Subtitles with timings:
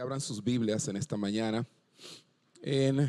[0.00, 1.66] abran sus Biblias en esta mañana
[2.62, 3.00] en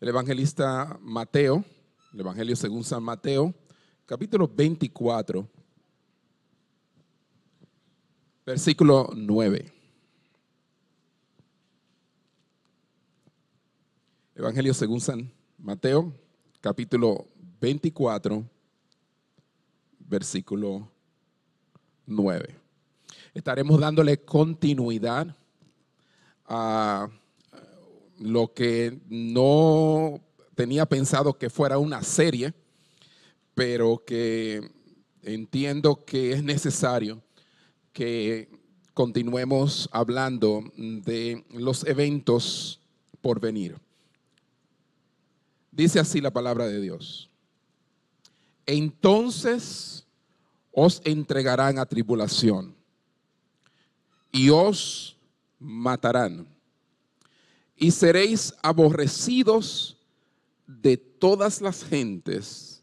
[0.00, 1.64] el evangelista Mateo,
[2.12, 3.54] el Evangelio según San Mateo,
[4.06, 5.48] capítulo 24,
[8.44, 9.72] versículo 9.
[14.34, 16.12] Evangelio según San Mateo,
[16.60, 17.26] capítulo
[17.60, 18.44] 24,
[20.00, 20.88] versículo
[22.06, 22.61] 9
[23.34, 25.34] estaremos dándole continuidad
[26.46, 27.08] a
[28.18, 30.20] lo que no
[30.54, 32.52] tenía pensado que fuera una serie,
[33.54, 34.70] pero que
[35.22, 37.22] entiendo que es necesario
[37.92, 38.48] que
[38.94, 42.80] continuemos hablando de los eventos
[43.20, 43.76] por venir.
[45.70, 47.30] Dice así la palabra de Dios.
[48.66, 50.06] Entonces
[50.70, 52.74] os entregarán a tribulación
[54.32, 55.16] y os
[55.58, 56.48] matarán.
[57.76, 59.98] Y seréis aborrecidos
[60.66, 62.82] de todas las gentes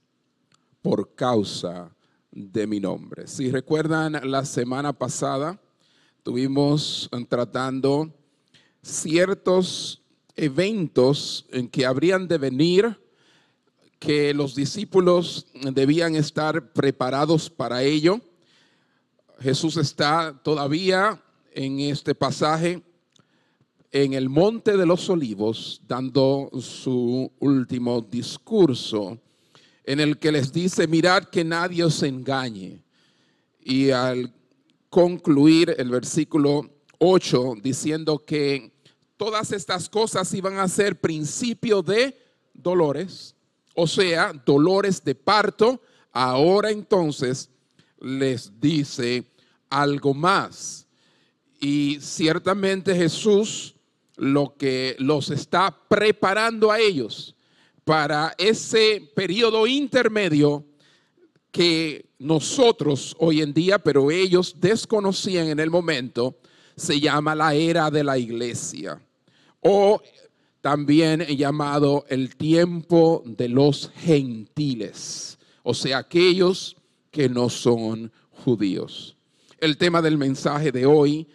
[0.82, 1.94] por causa
[2.32, 3.28] de mi nombre.
[3.28, 5.60] Si recuerdan, la semana pasada
[6.24, 8.14] tuvimos tratando
[8.82, 10.02] ciertos
[10.36, 13.00] eventos en que habrían de venir,
[14.00, 18.22] que los discípulos debían estar preparados para ello.
[19.40, 21.22] Jesús está todavía
[21.54, 22.82] en este pasaje
[23.92, 29.20] en el Monte de los Olivos dando su último discurso
[29.84, 32.84] en el que les dice, mirad que nadie os engañe.
[33.62, 34.32] Y al
[34.90, 38.72] concluir el versículo 8 diciendo que
[39.18, 42.16] todas estas cosas iban a ser principio de
[42.54, 43.36] dolores,
[43.74, 47.50] o sea, dolores de parto, ahora entonces
[48.00, 49.26] les dice
[49.70, 50.88] algo más
[51.60, 53.76] y ciertamente Jesús
[54.16, 57.36] lo que los está preparando a ellos
[57.84, 60.66] para ese periodo intermedio
[61.52, 66.38] que nosotros hoy en día, pero ellos desconocían en el momento,
[66.76, 69.02] se llama la era de la iglesia
[69.62, 70.02] o
[70.62, 76.76] también llamado el tiempo de los gentiles, o sea, aquellos
[77.12, 79.18] que no son judíos.
[79.60, 81.28] El tema del mensaje de hoy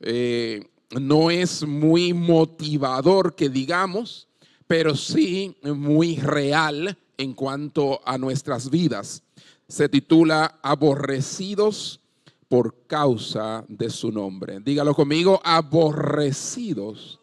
[0.00, 0.68] eh,
[0.98, 4.28] no es muy motivador que digamos,
[4.66, 9.22] pero sí muy real en cuanto a nuestras vidas.
[9.68, 12.00] Se titula Aborrecidos
[12.48, 14.58] por causa de su nombre.
[14.60, 17.20] Dígalo conmigo, aborrecidos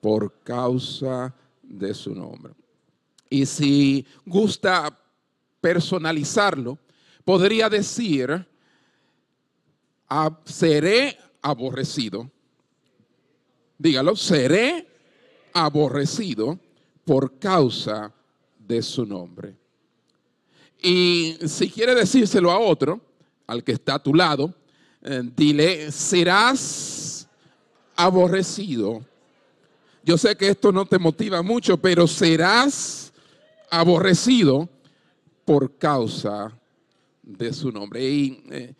[0.00, 2.52] por causa de su nombre.
[3.30, 4.94] Y si gusta
[5.60, 6.78] personalizarlo,
[7.24, 8.46] podría decir,
[10.08, 12.28] ah, seré aborrecido.
[13.78, 14.84] Dígalo, seré
[15.52, 16.58] aborrecido
[17.04, 18.12] por causa
[18.58, 19.54] de su nombre.
[20.82, 23.00] Y si quiere decírselo a otro,
[23.46, 24.52] al que está a tu lado,
[25.02, 27.28] eh, dile, serás
[27.94, 29.04] aborrecido.
[30.02, 33.12] Yo sé que esto no te motiva mucho, pero serás
[33.70, 34.68] aborrecido
[35.44, 36.52] por causa
[37.22, 38.04] de su nombre.
[38.04, 38.74] Y eh,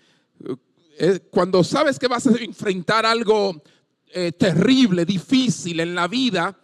[1.31, 3.63] cuando sabes que vas a enfrentar algo
[4.09, 6.59] eh, terrible, difícil en la vida,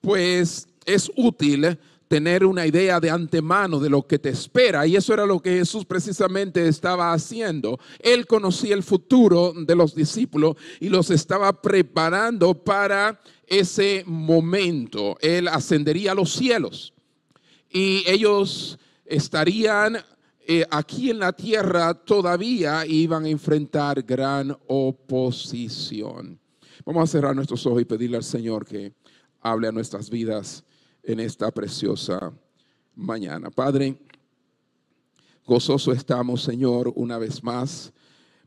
[0.00, 4.86] pues es útil tener una idea de antemano de lo que te espera.
[4.86, 7.78] Y eso era lo que Jesús precisamente estaba haciendo.
[8.00, 15.16] Él conocía el futuro de los discípulos y los estaba preparando para ese momento.
[15.20, 16.92] Él ascendería a los cielos
[17.70, 19.98] y ellos estarían
[20.48, 26.38] eh, aquí en la tierra todavía iban a enfrentar gran oposición.
[26.84, 28.92] Vamos a cerrar nuestros ojos y pedirle al Señor que
[29.40, 30.62] hable a nuestras vidas
[31.02, 32.32] en esta preciosa
[32.94, 33.50] mañana.
[33.50, 33.98] Padre,
[35.44, 37.92] gozoso estamos, Señor, una vez más,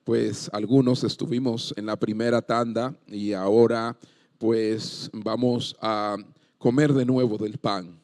[0.06, 3.98] pues algunos estuvimos en la primera tanda y ahora
[4.38, 6.16] pues vamos a
[6.58, 8.00] comer de nuevo del pan.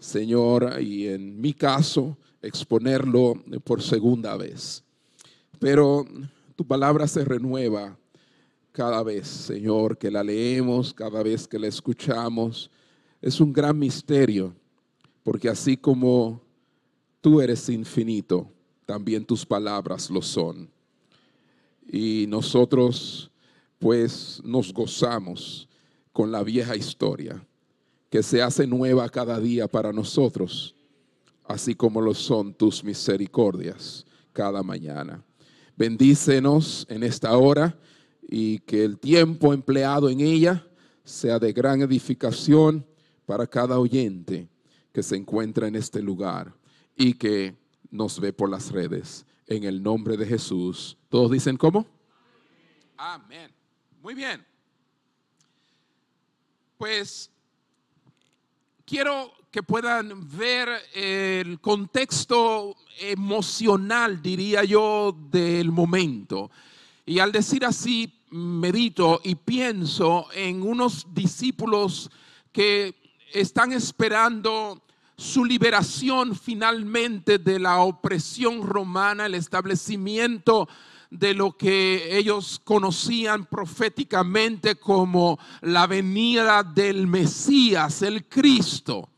[0.00, 4.82] Señor, y en mi caso, exponerlo por segunda vez.
[5.58, 6.04] Pero
[6.56, 7.96] tu palabra se renueva
[8.72, 12.70] cada vez, Señor, que la leemos, cada vez que la escuchamos.
[13.22, 14.54] Es un gran misterio,
[15.22, 16.40] porque así como
[17.20, 18.50] tú eres infinito,
[18.84, 20.68] también tus palabras lo son.
[21.90, 23.30] Y nosotros,
[23.78, 25.68] pues, nos gozamos
[26.12, 27.44] con la vieja historia,
[28.10, 30.73] que se hace nueva cada día para nosotros
[31.44, 35.22] así como lo son tus misericordias cada mañana.
[35.76, 37.78] Bendícenos en esta hora
[38.22, 40.66] y que el tiempo empleado en ella
[41.04, 42.86] sea de gran edificación
[43.26, 44.48] para cada oyente
[44.92, 46.54] que se encuentra en este lugar
[46.96, 47.56] y que
[47.90, 49.26] nos ve por las redes.
[49.46, 50.96] En el nombre de Jesús.
[51.10, 51.86] ¿Todos dicen cómo?
[52.96, 53.52] Amén.
[54.02, 54.44] Muy bien.
[56.78, 57.30] Pues
[58.86, 66.50] quiero que puedan ver el contexto emocional, diría yo, del momento.
[67.06, 72.10] Y al decir así, medito y pienso en unos discípulos
[72.50, 72.96] que
[73.32, 74.82] están esperando
[75.16, 80.68] su liberación finalmente de la opresión romana, el establecimiento
[81.10, 89.10] de lo que ellos conocían proféticamente como la venida del Mesías, el Cristo.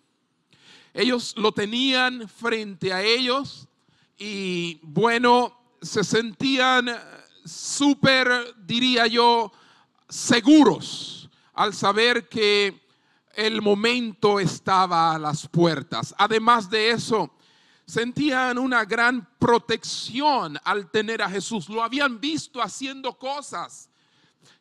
[0.96, 3.68] Ellos lo tenían frente a ellos
[4.16, 6.88] y bueno, se sentían
[7.44, 9.52] súper, diría yo,
[10.08, 12.80] seguros al saber que
[13.34, 16.14] el momento estaba a las puertas.
[16.16, 17.30] Además de eso,
[17.84, 21.68] sentían una gran protección al tener a Jesús.
[21.68, 23.90] Lo habían visto haciendo cosas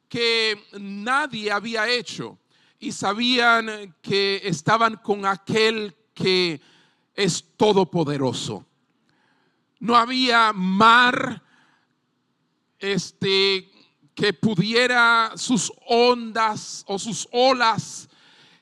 [0.10, 2.38] que nadie había hecho
[2.78, 6.60] y sabían que estaban con aquel que
[7.14, 8.66] es todopoderoso.
[9.80, 11.44] No había mar
[12.80, 13.70] este
[14.16, 18.10] que pudiera sus ondas o sus olas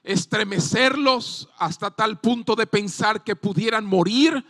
[0.03, 4.43] estremecerlos hasta tal punto de pensar que pudieran morir.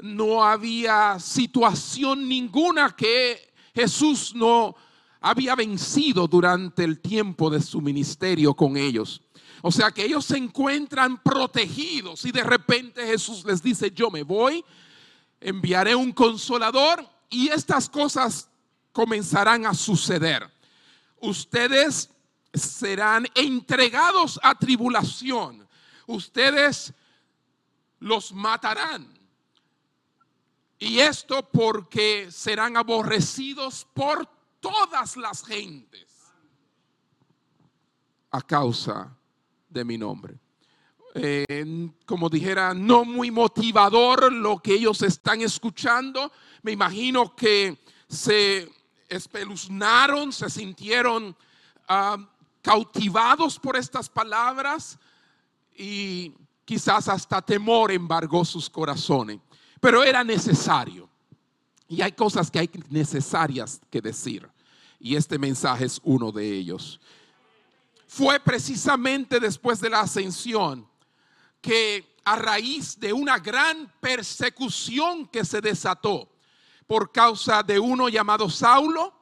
[0.00, 4.74] No había situación ninguna que Jesús no
[5.20, 9.20] había vencido durante el tiempo de su ministerio con ellos.
[9.66, 14.22] O sea que ellos se encuentran protegidos y de repente Jesús les dice, yo me
[14.22, 14.62] voy,
[15.40, 18.50] enviaré un consolador y estas cosas
[18.92, 20.46] comenzarán a suceder.
[21.18, 22.10] Ustedes
[22.52, 25.66] serán entregados a tribulación.
[26.06, 26.92] Ustedes
[28.00, 29.18] los matarán.
[30.78, 34.28] Y esto porque serán aborrecidos por
[34.60, 36.06] todas las gentes
[38.30, 39.16] a causa
[39.74, 40.38] de mi nombre.
[41.16, 46.32] Eh, como dijera, no muy motivador lo que ellos están escuchando.
[46.62, 47.78] Me imagino que
[48.08, 48.70] se
[49.08, 51.36] espeluznaron, se sintieron
[51.88, 52.16] ah,
[52.62, 54.98] cautivados por estas palabras
[55.76, 56.32] y
[56.64, 59.40] quizás hasta temor embargó sus corazones.
[59.80, 61.08] Pero era necesario.
[61.88, 64.48] Y hay cosas que hay necesarias que decir.
[64.98, 67.00] Y este mensaje es uno de ellos.
[68.16, 70.88] Fue precisamente después de la ascensión
[71.60, 76.28] que a raíz de una gran persecución que se desató
[76.86, 79.12] por causa de uno llamado Saulo,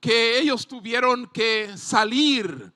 [0.00, 2.72] que ellos tuvieron que salir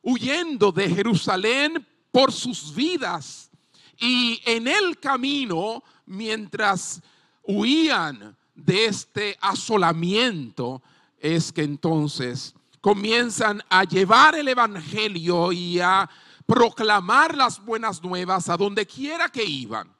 [0.00, 3.50] huyendo de Jerusalén por sus vidas.
[3.98, 7.02] Y en el camino, mientras
[7.42, 10.80] huían de este asolamiento,
[11.18, 16.08] es que entonces comienzan a llevar el Evangelio y a
[16.46, 19.94] proclamar las buenas nuevas a donde quiera que iban.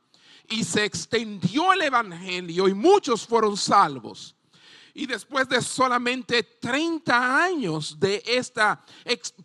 [0.48, 4.34] Y se extendió el Evangelio y muchos fueron salvos.
[4.92, 8.84] Y después de solamente 30 años de esta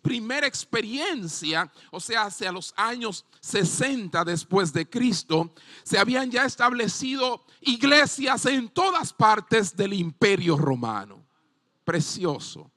[0.02, 7.44] primera experiencia, o sea, hacia los años 60 después de Cristo, se habían ya establecido
[7.60, 11.24] iglesias en todas partes del imperio romano.
[11.84, 12.72] Precioso.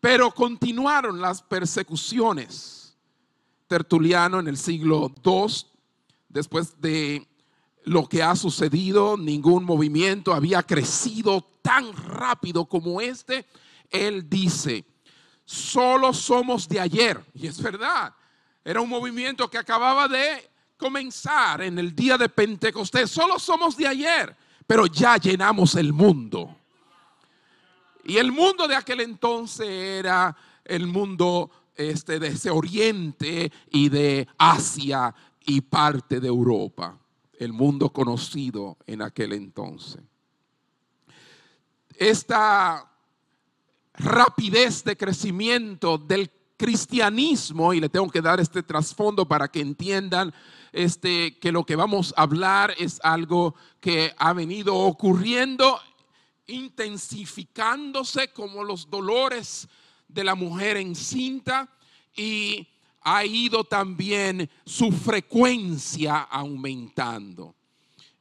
[0.00, 2.96] Pero continuaron las persecuciones.
[3.66, 5.46] Tertuliano en el siglo II,
[6.28, 7.26] después de
[7.84, 13.46] lo que ha sucedido, ningún movimiento había crecido tan rápido como este.
[13.90, 14.84] Él dice,
[15.44, 17.22] solo somos de ayer.
[17.34, 18.14] Y es verdad,
[18.64, 23.10] era un movimiento que acababa de comenzar en el día de Pentecostés.
[23.10, 24.36] Solo somos de ayer,
[24.66, 26.57] pero ya llenamos el mundo.
[28.08, 30.34] Y el mundo de aquel entonces era
[30.64, 36.98] el mundo este, de ese oriente y de Asia y parte de Europa
[37.38, 40.00] el mundo conocido en aquel entonces.
[41.96, 42.90] Esta
[43.92, 50.32] rapidez de crecimiento del cristianismo, y le tengo que dar este trasfondo para que entiendan
[50.72, 55.78] este, que lo que vamos a hablar es algo que ha venido ocurriendo,
[56.48, 59.68] intensificándose como los dolores
[60.08, 61.68] de la mujer encinta
[62.16, 62.66] y
[63.02, 67.54] ha ido también su frecuencia aumentando.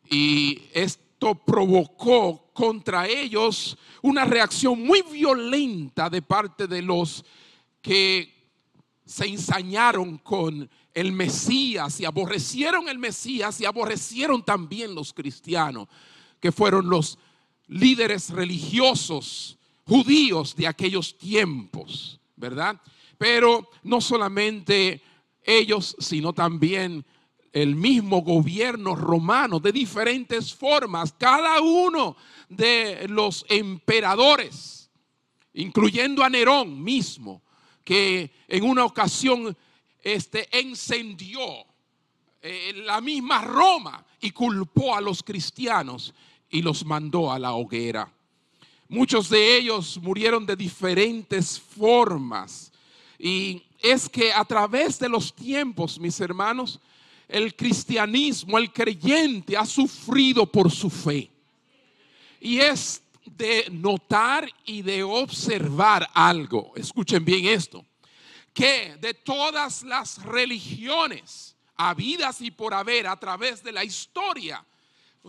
[0.09, 7.25] Y es esto provocó contra ellos una reacción muy violenta de parte de los
[7.81, 8.51] que
[9.03, 15.87] se ensañaron con el Mesías y aborrecieron el Mesías y aborrecieron también los cristianos,
[16.39, 17.17] que fueron los
[17.67, 22.79] líderes religiosos judíos de aquellos tiempos, ¿verdad?
[23.17, 25.01] Pero no solamente
[25.43, 27.05] ellos, sino también
[27.53, 32.15] el mismo gobierno romano de diferentes formas, cada uno
[32.49, 34.89] de los emperadores,
[35.53, 37.41] incluyendo a Nerón mismo,
[37.83, 39.57] que en una ocasión
[40.03, 41.41] este, encendió
[42.41, 46.13] eh, la misma Roma y culpó a los cristianos
[46.49, 48.11] y los mandó a la hoguera.
[48.89, 52.71] Muchos de ellos murieron de diferentes formas.
[53.19, 56.79] Y es que a través de los tiempos, mis hermanos,
[57.27, 61.29] el cristianismo, el creyente ha sufrido por su fe.
[62.39, 66.71] Y es de notar y de observar algo.
[66.75, 67.83] Escuchen bien esto.
[68.53, 74.65] Que de todas las religiones habidas y por haber a través de la historia,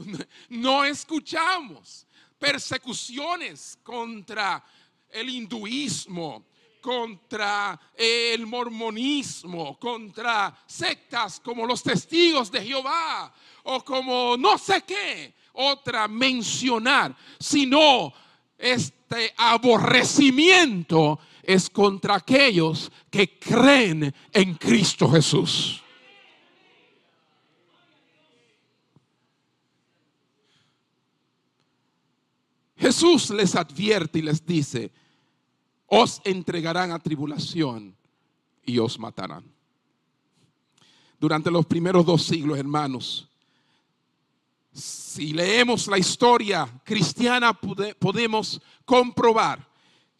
[0.50, 2.06] no escuchamos
[2.38, 4.64] persecuciones contra
[5.10, 6.46] el hinduismo,
[6.80, 13.32] contra el mormonismo, contra sectas como los testigos de Jehová
[13.64, 18.12] o como no sé qué otra mencionar, sino
[18.56, 25.82] este aborrecimiento es contra aquellos que creen en Cristo Jesús.
[32.78, 34.92] Jesús les advierte y les dice,
[35.86, 37.96] os entregarán a tribulación
[38.64, 39.44] y os matarán.
[41.18, 43.28] Durante los primeros dos siglos, hermanos,
[44.72, 49.66] si leemos la historia cristiana, podemos comprobar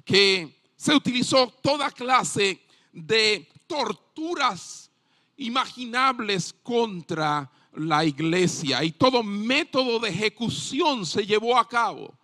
[0.04, 2.60] que se utilizó toda clase
[2.92, 4.90] de torturas
[5.36, 12.17] imaginables contra la iglesia y todo método de ejecución se llevó a cabo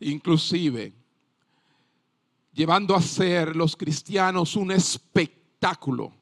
[0.00, 0.92] inclusive
[2.52, 6.12] llevando a ser los cristianos un espectáculo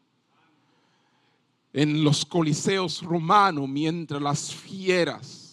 [1.73, 5.45] en los coliseos romanos mientras las fieras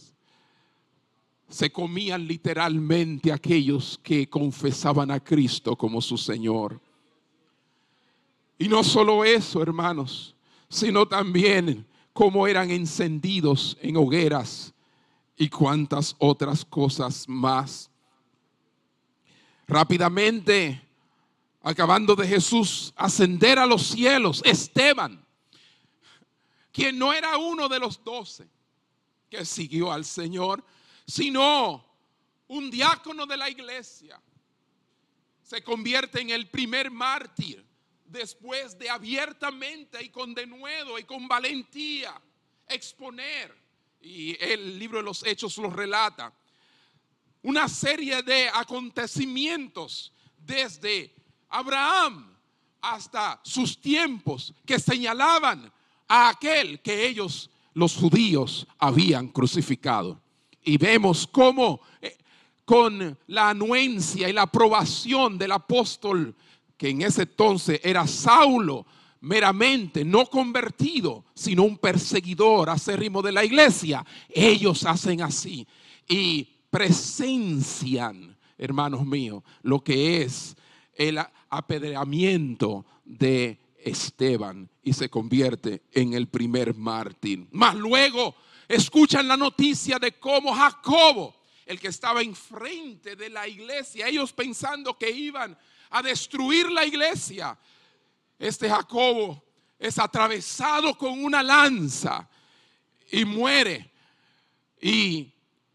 [1.52, 6.80] se comían literalmente aquellos que confesaban a Cristo como su Señor.
[8.58, 10.36] Y no solo eso, hermanos,
[10.70, 14.74] sino también cómo eran encendidos en hogueras
[15.38, 17.91] y cuantas otras cosas más.
[19.72, 20.82] Rápidamente,
[21.62, 25.26] acabando de Jesús ascender a los cielos, Esteban,
[26.74, 28.50] quien no era uno de los doce
[29.30, 30.62] que siguió al Señor,
[31.08, 31.86] sino
[32.50, 34.22] un diácono de la iglesia,
[35.42, 37.66] se convierte en el primer mártir
[38.04, 42.22] después de abiertamente y con denuedo y con valentía
[42.68, 43.58] exponer,
[44.02, 46.34] y el libro de los hechos lo relata,
[47.44, 51.14] una serie de acontecimientos desde
[51.50, 52.36] Abraham
[52.82, 55.72] hasta sus tiempos que señalaban
[56.08, 60.20] a aquel que ellos, los judíos, habían crucificado.
[60.64, 62.18] Y vemos cómo eh,
[62.66, 66.36] con la anuencia y la aprobación del apóstol,
[66.78, 68.86] que en ese entonces era Saulo,
[69.22, 75.68] meramente no convertido, sino un perseguidor acérrimo de la iglesia, ellos hacen así.
[76.08, 80.56] Y presencian, hermanos míos, lo que es
[80.96, 87.46] el apedreamiento de Esteban y se convierte en el primer mártir.
[87.52, 88.36] Más luego
[88.68, 91.36] escuchan la noticia de cómo Jacobo,
[91.66, 95.58] el que estaba enfrente de la iglesia, ellos pensando que iban
[95.90, 97.58] a destruir la iglesia,
[98.40, 99.44] este Jacobo
[99.78, 102.28] es atravesado con una lanza
[103.12, 103.92] y muere.
[104.82, 105.32] Y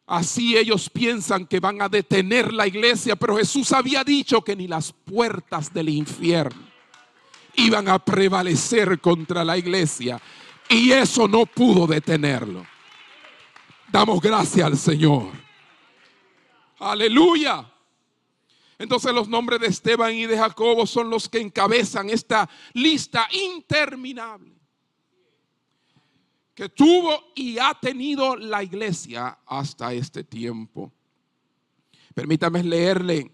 [0.07, 4.69] Así ellos piensan que van a detener la iglesia, pero Jesús había dicho que ni
[4.69, 6.63] las puertas del infierno
[7.57, 10.21] iban a prevalecer contra la iglesia.
[10.69, 12.65] Y eso no pudo detenerlo.
[13.91, 15.33] Damos gracias al Señor.
[16.79, 17.69] Aleluya.
[18.79, 24.56] Entonces los nombres de Esteban y de Jacobo son los que encabezan esta lista interminable
[26.57, 30.91] que tuvo y ha tenido la iglesia hasta este tiempo.
[32.15, 33.31] Permítame leerle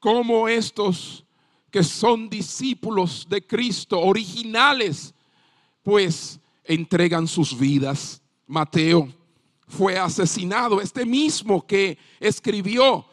[0.00, 1.22] cómo estos
[1.70, 5.14] que son discípulos de Cristo, originales,
[5.82, 8.22] pues entregan sus vidas.
[8.46, 9.12] Mateo
[9.68, 13.04] fue asesinado, este mismo que escribió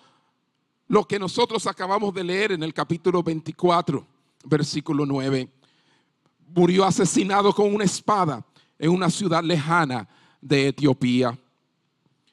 [0.88, 4.08] lo que nosotros acabamos de leer en el capítulo 24,
[4.46, 5.50] versículo 9.
[6.56, 8.46] Murió asesinado con una espada
[8.84, 10.10] en una ciudad lejana
[10.42, 11.40] de Etiopía.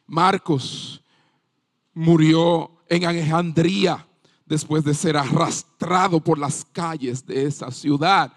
[0.04, 1.00] Marcos
[1.95, 4.04] murió en Alejandría
[4.47, 8.33] después de ser arrastrado por las calles de esa ciudad,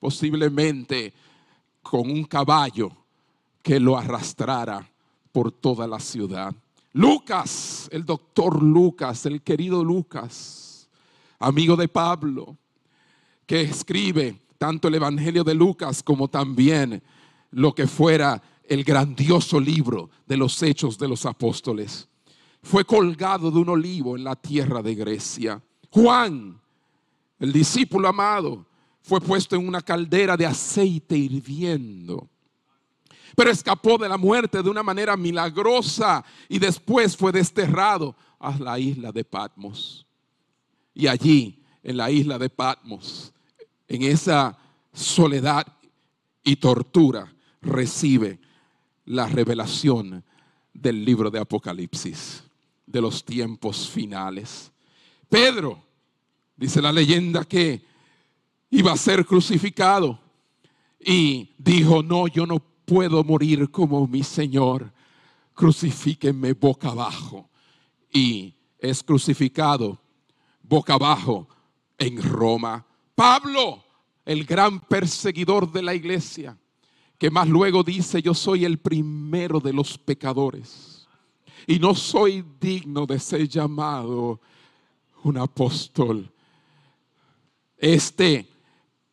[0.00, 1.14] posiblemente
[1.82, 2.90] con un caballo
[3.62, 4.90] que lo arrastrara
[5.30, 6.52] por toda la ciudad.
[6.92, 10.88] Lucas, el doctor Lucas, el querido Lucas,
[11.38, 12.56] amigo de Pablo,
[13.46, 17.00] que escribe tanto el Evangelio de Lucas como también
[17.52, 22.08] lo que fuera el grandioso libro de los hechos de los apóstoles
[22.62, 25.60] fue colgado de un olivo en la tierra de Grecia.
[25.90, 26.60] Juan,
[27.38, 28.64] el discípulo amado,
[29.02, 32.28] fue puesto en una caldera de aceite hirviendo.
[33.34, 38.78] Pero escapó de la muerte de una manera milagrosa y después fue desterrado a la
[38.78, 40.06] isla de Patmos.
[40.94, 43.32] Y allí, en la isla de Patmos,
[43.88, 44.56] en esa
[44.92, 45.66] soledad
[46.44, 47.32] y tortura,
[47.62, 48.38] recibe
[49.06, 50.22] la revelación
[50.74, 52.44] del libro de Apocalipsis
[52.86, 54.70] de los tiempos finales.
[55.28, 55.82] Pedro,
[56.56, 57.84] dice la leyenda que
[58.70, 60.18] iba a ser crucificado
[61.00, 64.92] y dijo, no, yo no puedo morir como mi Señor,
[65.54, 67.48] crucifíquenme boca abajo.
[68.12, 69.98] Y es crucificado
[70.62, 71.48] boca abajo
[71.98, 72.84] en Roma.
[73.14, 73.84] Pablo,
[74.24, 76.56] el gran perseguidor de la iglesia,
[77.22, 81.06] que más luego dice, yo soy el primero de los pecadores
[81.68, 84.40] y no soy digno de ser llamado
[85.22, 86.28] un apóstol.
[87.78, 88.48] Este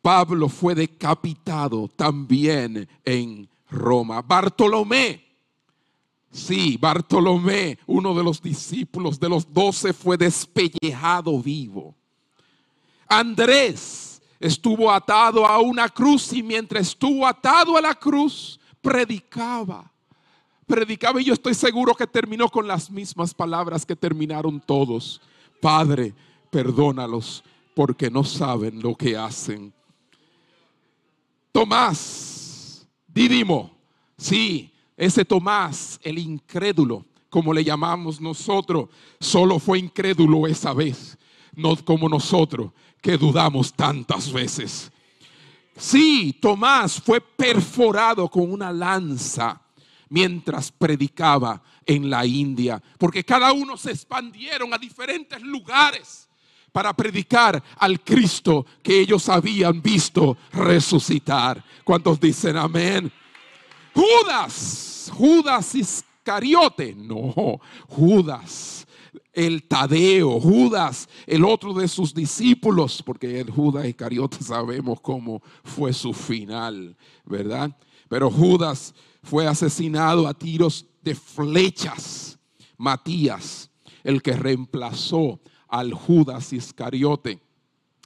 [0.01, 4.23] Pablo fue decapitado también en Roma.
[4.23, 5.23] Bartolomé,
[6.31, 11.93] sí, Bartolomé, uno de los discípulos de los doce, fue despellejado vivo.
[13.07, 14.08] Andrés
[14.39, 19.91] estuvo atado a una cruz y mientras estuvo atado a la cruz, predicaba
[20.69, 25.19] predicaba y yo estoy seguro que terminó con las mismas palabras que terminaron todos.
[25.59, 26.13] Padre,
[26.51, 29.73] perdónalos porque no saben lo que hacen.
[31.51, 33.75] Tomás, Didimo,
[34.15, 41.17] sí, ese Tomás, el incrédulo, como le llamamos nosotros, solo fue incrédulo esa vez,
[41.55, 44.91] no como nosotros que dudamos tantas veces.
[45.75, 49.61] Sí, Tomás fue perforado con una lanza
[50.09, 56.27] mientras predicaba en la India, porque cada uno se expandieron a diferentes lugares
[56.71, 61.63] para predicar al Cristo que ellos habían visto resucitar.
[61.83, 63.11] ¿Cuántos dicen amén?
[63.93, 68.85] Judas, Judas Iscariote, no, Judas
[69.33, 75.93] el Tadeo, Judas, el otro de sus discípulos, porque el Judas Iscariote sabemos cómo fue
[75.93, 76.95] su final,
[77.25, 77.75] ¿verdad?
[78.07, 78.93] Pero Judas
[79.23, 82.37] fue asesinado a tiros de flechas.
[82.77, 83.69] Matías,
[84.03, 87.39] el que reemplazó al Judas Iscariote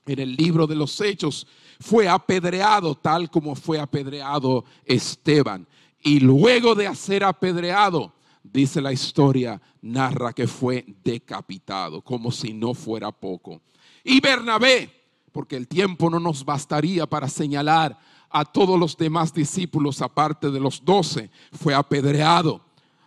[0.05, 1.47] en el libro de los Hechos,
[1.79, 5.67] fue apedreado tal como fue apedreado Esteban.
[6.01, 8.12] Y luego de ser apedreado,
[8.43, 13.61] dice la historia, narra que fue decapitado, como si no fuera poco.
[14.03, 14.89] Y Bernabé,
[15.31, 17.97] porque el tiempo no nos bastaría para señalar
[18.29, 22.61] a todos los demás discípulos, aparte de los doce, fue apedreado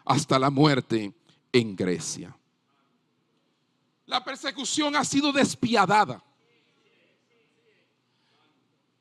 [0.05, 1.13] hasta la muerte
[1.53, 2.37] en Grecia.
[4.07, 6.23] La persecución ha sido despiadada.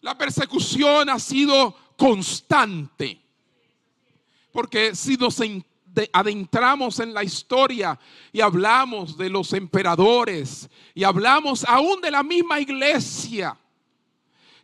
[0.01, 3.21] La persecución ha sido constante.
[4.51, 5.39] Porque si nos
[6.11, 7.99] adentramos en la historia
[8.31, 13.57] y hablamos de los emperadores y hablamos aún de la misma iglesia,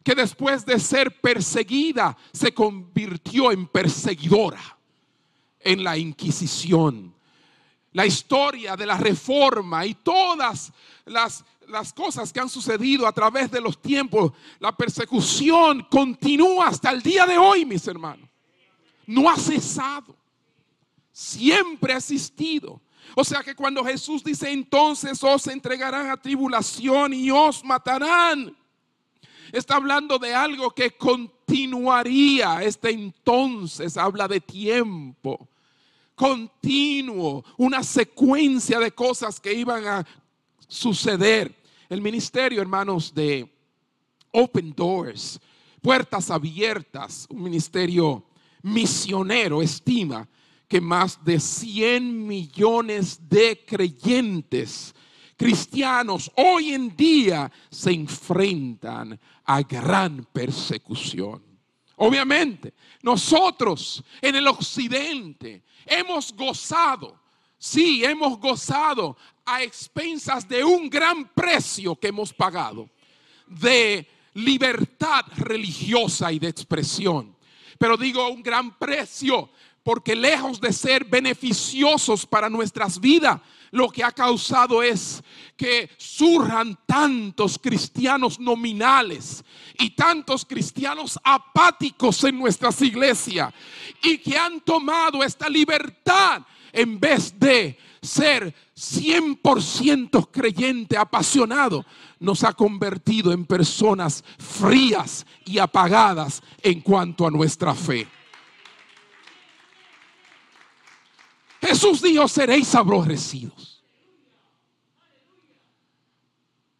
[0.03, 4.77] que después de ser perseguida se convirtió en perseguidora
[5.59, 7.13] en la Inquisición.
[7.93, 10.71] La historia de la reforma y todas
[11.05, 16.89] las, las cosas que han sucedido a través de los tiempos, la persecución continúa hasta
[16.91, 18.29] el día de hoy, mis hermanos.
[19.05, 20.20] No ha cesado.
[21.21, 22.81] Siempre ha existido.
[23.15, 28.55] O sea que cuando Jesús dice entonces os entregarán a tribulación y os matarán
[29.51, 32.63] está hablando de algo que continuaría.
[32.63, 35.49] Este entonces habla de tiempo
[36.15, 40.05] continuo, una secuencia de cosas que iban a
[40.67, 41.55] suceder.
[41.89, 43.51] El ministerio, hermanos, de
[44.31, 45.39] Open Doors,
[45.81, 48.23] puertas abiertas, un ministerio
[48.61, 50.27] misionero, estima
[50.71, 54.95] que más de 100 millones de creyentes
[55.35, 61.43] cristianos hoy en día se enfrentan a gran persecución.
[61.97, 67.19] Obviamente, nosotros en el occidente hemos gozado,
[67.57, 72.89] sí, hemos gozado a expensas de un gran precio que hemos pagado,
[73.45, 77.35] de libertad religiosa y de expresión.
[77.77, 79.49] Pero digo un gran precio
[79.83, 83.41] porque lejos de ser beneficiosos para nuestras vidas,
[83.71, 85.23] lo que ha causado es
[85.55, 89.43] que surjan tantos cristianos nominales
[89.79, 93.53] y tantos cristianos apáticos en nuestras iglesias
[94.03, 96.41] y que han tomado esta libertad
[96.73, 101.85] en vez de ser 100% creyente, apasionado,
[102.19, 108.07] nos ha convertido en personas frías y apagadas en cuanto a nuestra fe.
[111.61, 113.83] Jesús dijo, seréis aborrecidos.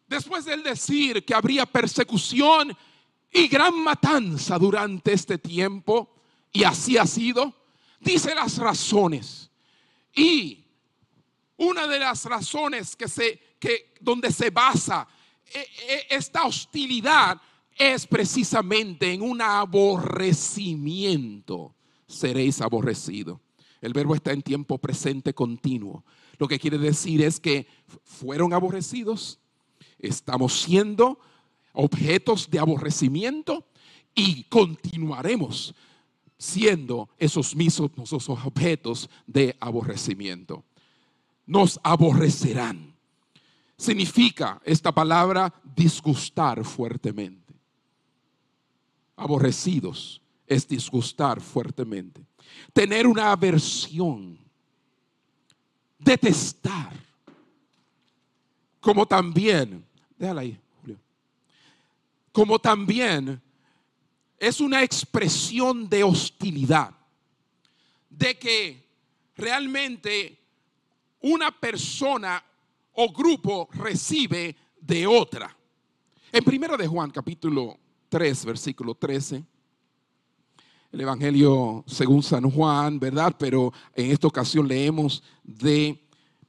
[0.08, 2.76] Después de él decir que habría persecución
[3.32, 6.12] y gran matanza durante este tiempo,
[6.52, 7.54] y así ha sido,
[8.00, 9.50] dice las razones.
[10.14, 10.66] Y
[11.56, 15.08] una de las razones que se, que, donde se basa
[15.46, 17.40] e, e, esta hostilidad
[17.74, 21.74] es precisamente en un aborrecimiento.
[22.06, 23.40] Seréis aborrecidos.
[23.82, 26.04] El verbo está en tiempo presente continuo.
[26.38, 27.66] Lo que quiere decir es que
[28.04, 29.40] fueron aborrecidos,
[29.98, 31.18] estamos siendo
[31.72, 33.66] objetos de aborrecimiento
[34.14, 35.74] y continuaremos
[36.38, 40.64] siendo esos mismos objetos de aborrecimiento.
[41.44, 42.94] Nos aborrecerán.
[43.76, 47.52] Significa esta palabra disgustar fuertemente.
[49.16, 52.24] Aborrecidos es disgustar fuertemente
[52.72, 54.38] tener una aversión,
[55.98, 56.92] detestar,
[58.80, 59.84] como también,
[60.18, 60.98] déjala ahí, Julio,
[62.32, 63.40] como también
[64.38, 66.92] es una expresión de hostilidad,
[68.10, 68.84] de que
[69.36, 70.38] realmente
[71.20, 72.44] una persona
[72.94, 75.56] o grupo recibe de otra.
[76.32, 79.44] En primero de Juan capítulo 3, versículo 13,
[80.92, 83.34] el Evangelio según San Juan, ¿verdad?
[83.38, 85.98] Pero en esta ocasión leemos de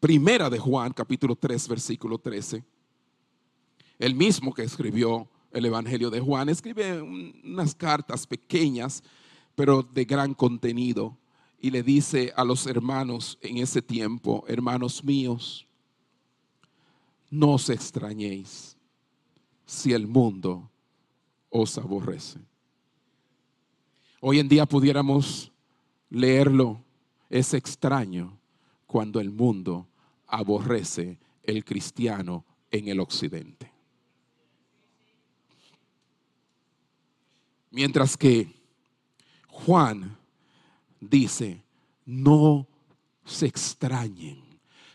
[0.02, 2.62] Primera de Juan, capítulo 3, versículo 13.
[3.98, 9.02] El mismo que escribió el Evangelio de Juan escribe unas cartas pequeñas,
[9.56, 11.18] pero de gran contenido.
[11.62, 15.66] Y le dice a los hermanos en ese tiempo, hermanos míos,
[17.30, 18.76] no os extrañéis
[19.66, 20.70] si el mundo
[21.50, 22.40] os aborrece.
[24.26, 25.52] Hoy en día pudiéramos
[26.10, 26.82] leerlo,
[27.30, 28.40] es extraño
[28.88, 29.90] cuando el mundo
[30.28, 33.70] aborrece el cristiano en el occidente.
[37.70, 38.48] Mientras que
[39.50, 40.18] Juan
[41.02, 41.62] dice,
[42.06, 42.66] no
[43.26, 44.42] se extrañen,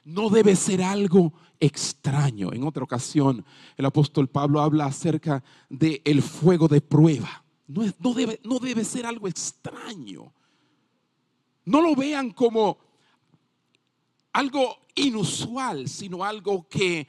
[0.04, 2.54] no debe ser algo extraño.
[2.54, 3.44] En otra ocasión,
[3.76, 7.44] el apóstol Pablo habla acerca del el fuego de prueba.
[7.68, 10.32] No, debe, no debe ser algo extraño.
[11.66, 12.78] No lo vean como
[14.32, 17.06] algo inusual, sino algo que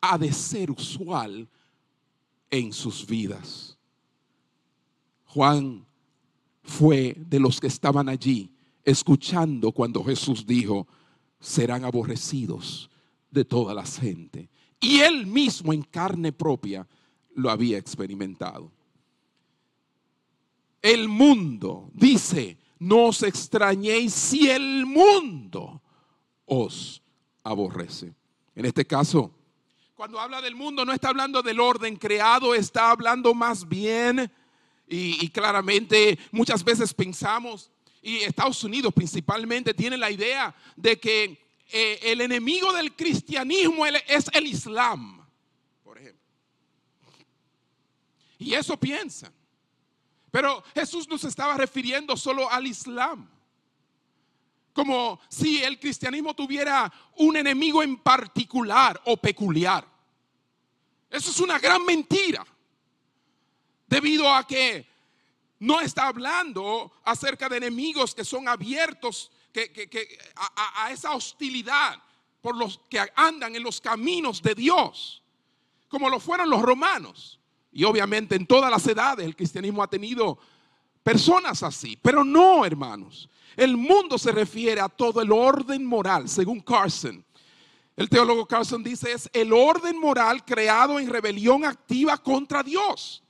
[0.00, 1.46] ha de ser usual
[2.50, 3.76] en sus vidas.
[5.26, 5.86] Juan
[6.62, 8.50] fue de los que estaban allí
[8.84, 10.86] escuchando cuando Jesús dijo,
[11.38, 12.88] serán aborrecidos
[13.30, 14.48] de toda la gente.
[14.80, 16.88] Y él mismo en carne propia
[17.34, 18.77] lo había experimentado
[20.82, 21.90] el mundo.
[21.92, 25.82] Dice, no os extrañéis si el mundo
[26.46, 27.02] os
[27.42, 28.14] aborrece.
[28.54, 29.32] En este caso,
[29.94, 34.30] cuando habla del mundo no está hablando del orden creado, está hablando más bien
[34.86, 41.38] y, claramente muchas veces pensamos, y Estados Unidos principalmente tiene la idea de que
[41.70, 45.26] eh, el enemigo del cristianismo es el Islam,
[45.82, 46.22] por ejemplo.
[48.38, 49.32] Y eso piensan.
[50.30, 53.28] Pero Jesús no se estaba refiriendo solo al Islam.
[54.72, 59.86] Como si el cristianismo tuviera un enemigo en particular o peculiar.
[61.10, 62.46] Eso es una gran mentira.
[63.86, 64.86] Debido a que
[65.60, 70.18] no está hablando acerca de enemigos que son abiertos que,
[70.54, 72.00] a esa hostilidad
[72.40, 75.22] por los que andan en los caminos de Dios,
[75.88, 77.37] como lo fueron los romanos.
[77.72, 80.38] Y obviamente en todas las edades el cristianismo ha tenido
[81.02, 81.98] personas así.
[82.00, 83.28] Pero no, hermanos.
[83.56, 87.24] El mundo se refiere a todo el orden moral, según Carson.
[87.96, 93.24] El teólogo Carson dice es el orden moral creado en rebelión activa contra Dios.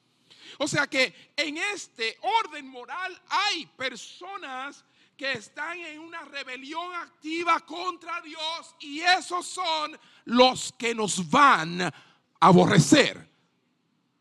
[0.58, 4.84] O sea que en este orden moral hay personas
[5.16, 11.80] que están en una rebelión activa contra Dios y esos son los que nos van
[11.80, 11.92] a
[12.38, 13.26] aborrecer.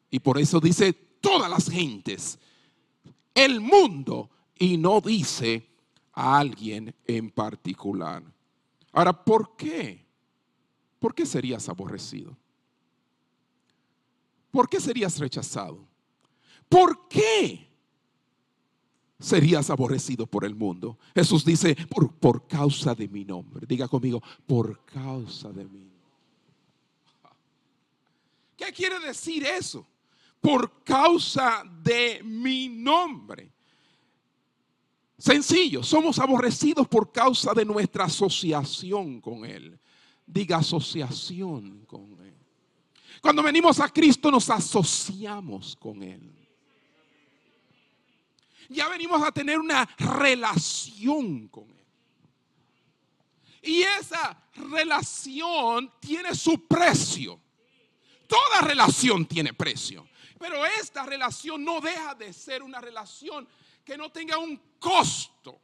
[0.09, 2.39] Y por eso dice todas las gentes,
[3.33, 5.67] el mundo, y no dice
[6.13, 8.23] a alguien en particular.
[8.91, 10.07] Ahora, ¿por qué?
[10.99, 12.35] ¿por qué serías aborrecido?
[14.51, 15.87] ¿Por qué serías rechazado?
[16.67, 17.67] ¿Por qué
[19.19, 20.97] serías aborrecido por el mundo?
[21.13, 23.65] Jesús dice, por, por causa de mi nombre.
[23.67, 25.91] Diga conmigo, por causa de mí.
[28.55, 29.85] ¿Qué quiere decir eso?
[30.41, 33.51] Por causa de mi nombre.
[35.17, 39.79] Sencillo, somos aborrecidos por causa de nuestra asociación con Él
[40.27, 42.35] diga asociación con Él.
[43.21, 46.33] Cuando venimos a Cristo nos asociamos con Él.
[48.69, 51.77] Ya venimos a tener una relación con Él.
[53.63, 54.37] Y esa
[54.69, 57.39] relación tiene su precio.
[58.27, 60.06] Toda relación tiene precio.
[60.39, 63.47] Pero esta relación no deja de ser una relación
[63.83, 65.61] que no tenga un costo.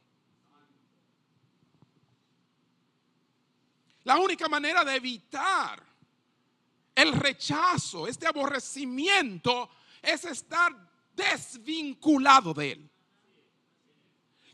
[4.04, 5.82] La única manera de evitar
[6.94, 9.70] el rechazo, este aborrecimiento,
[10.02, 10.72] es estar
[11.14, 12.90] desvinculado de Él.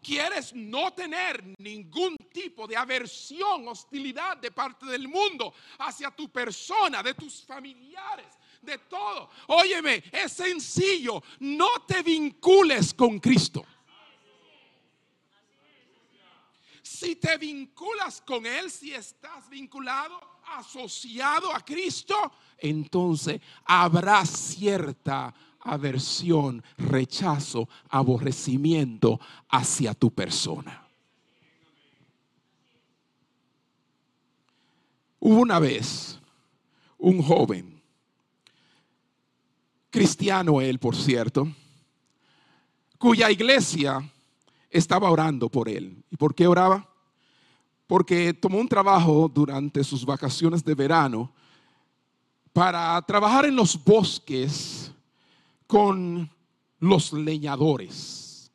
[0.03, 7.03] Quieres no tener ningún tipo de aversión, hostilidad de parte del mundo hacia tu persona,
[7.03, 8.27] de tus familiares,
[8.63, 9.31] de todo.
[9.49, 13.65] Óyeme, es sencillo, no te vincules con Cristo.
[16.83, 20.21] Si te vinculas con Él, si estás vinculado,
[20.59, 22.15] asociado a Cristo,
[22.59, 30.87] entonces habrá cierta aversión, rechazo, aborrecimiento hacia tu persona.
[35.21, 36.19] Hubo una vez
[36.99, 37.80] un joven,
[39.91, 41.49] cristiano él, por cierto,
[42.99, 44.09] cuya iglesia
[44.71, 46.03] estaba orando por él.
[46.11, 46.91] ¿Y por qué oraba?
[47.91, 51.29] porque tomó un trabajo durante sus vacaciones de verano
[52.53, 54.93] para trabajar en los bosques
[55.67, 56.31] con
[56.79, 58.53] los leñadores,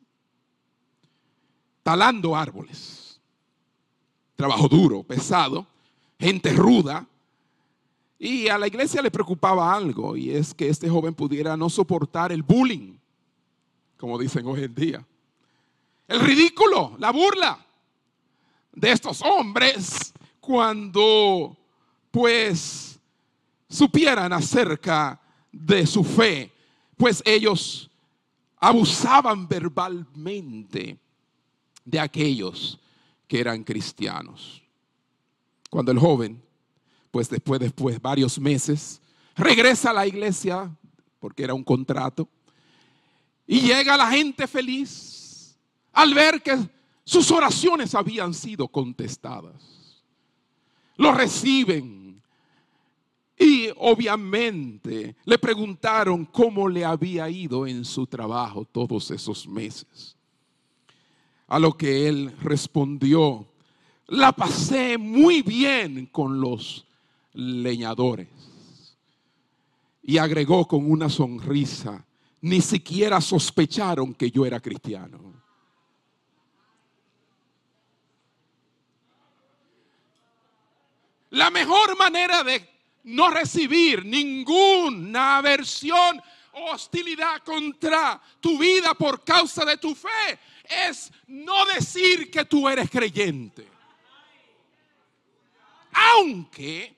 [1.82, 3.20] talando árboles.
[4.36, 5.66] Trabajo duro, pesado,
[6.18, 7.06] gente ruda.
[8.18, 12.32] Y a la iglesia le preocupaba algo, y es que este joven pudiera no soportar
[12.32, 12.96] el bullying,
[13.98, 15.06] como dicen hoy en día.
[16.08, 17.64] El ridículo, la burla
[18.72, 21.56] de estos hombres cuando
[22.10, 22.98] pues
[23.68, 26.52] supieran acerca de su fe,
[26.96, 27.90] pues ellos
[28.58, 30.98] abusaban verbalmente
[31.84, 32.78] de aquellos
[33.26, 34.62] que eran cristianos.
[35.68, 36.42] Cuando el joven,
[37.16, 39.00] pues después, después, varios meses,
[39.34, 40.70] regresa a la iglesia,
[41.18, 42.28] porque era un contrato,
[43.46, 45.56] y llega la gente feliz
[45.94, 46.58] al ver que
[47.04, 50.04] sus oraciones habían sido contestadas.
[50.98, 52.20] Lo reciben.
[53.38, 60.14] Y obviamente le preguntaron cómo le había ido en su trabajo todos esos meses.
[61.48, 63.46] A lo que él respondió,
[64.06, 66.86] la pasé muy bien con los
[67.36, 68.28] leñadores.
[70.02, 72.04] Y agregó con una sonrisa,
[72.40, 75.34] ni siquiera sospecharon que yo era cristiano.
[81.30, 82.66] La mejor manera de
[83.04, 86.22] no recibir ninguna aversión
[86.52, 90.38] o hostilidad contra tu vida por causa de tu fe
[90.88, 93.68] es no decir que tú eres creyente.
[95.92, 96.96] Aunque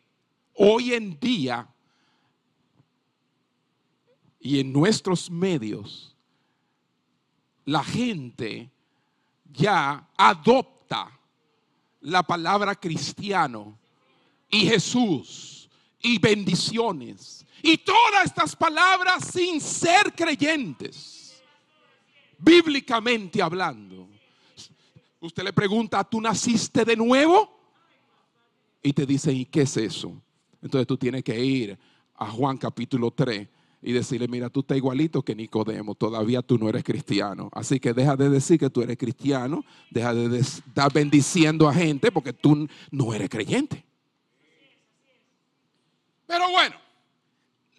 [0.58, 1.66] hoy en día
[4.40, 6.16] y en nuestros medios
[7.64, 8.70] la gente
[9.52, 11.10] ya adopta
[12.00, 13.78] la palabra cristiano
[14.50, 15.68] y Jesús
[16.00, 21.40] y bendiciones y todas estas palabras sin ser creyentes,
[22.38, 24.08] bíblicamente hablando.
[25.20, 27.58] Usted le pregunta, ¿tú naciste de nuevo?
[28.82, 30.20] Y te dice, ¿y qué es eso?
[30.62, 31.78] Entonces tú tienes que ir
[32.16, 33.48] a Juan capítulo 3
[33.80, 37.48] y decirle, mira, tú estás igualito que Nicodemo, todavía tú no eres cristiano.
[37.52, 42.10] Así que deja de decir que tú eres cristiano, deja de estar bendiciendo a gente
[42.10, 43.84] porque tú no eres creyente.
[46.26, 46.76] Pero bueno,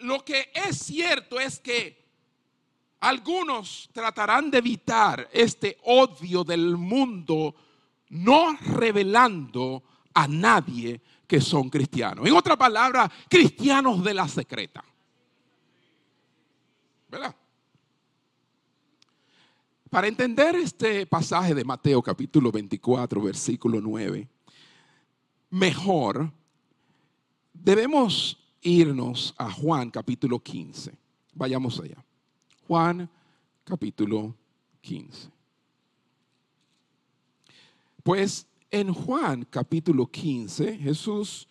[0.00, 2.00] lo que es cierto es que
[3.00, 7.54] algunos tratarán de evitar este odio del mundo
[8.08, 9.82] no revelando
[10.14, 12.26] a nadie que son cristianos.
[12.26, 14.84] En otra palabra, cristianos de la secreta.
[17.08, 17.36] ¿Verdad?
[19.88, 24.28] Para entender este pasaje de Mateo capítulo 24, versículo 9,
[25.50, 26.32] mejor
[27.52, 30.92] debemos irnos a Juan capítulo 15.
[31.34, 32.04] Vayamos allá.
[32.66, 33.08] Juan
[33.62, 34.34] capítulo
[34.80, 35.30] 15.
[38.02, 41.48] Pues en Juan capítulo 15 Jesús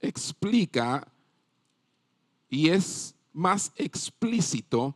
[0.00, 1.06] explica
[2.48, 4.94] y es más explícito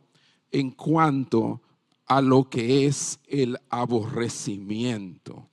[0.51, 1.61] en cuanto
[2.05, 5.47] a lo que es el aborrecimiento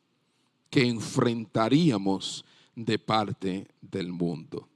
[0.70, 4.68] que enfrentaríamos de parte del mundo.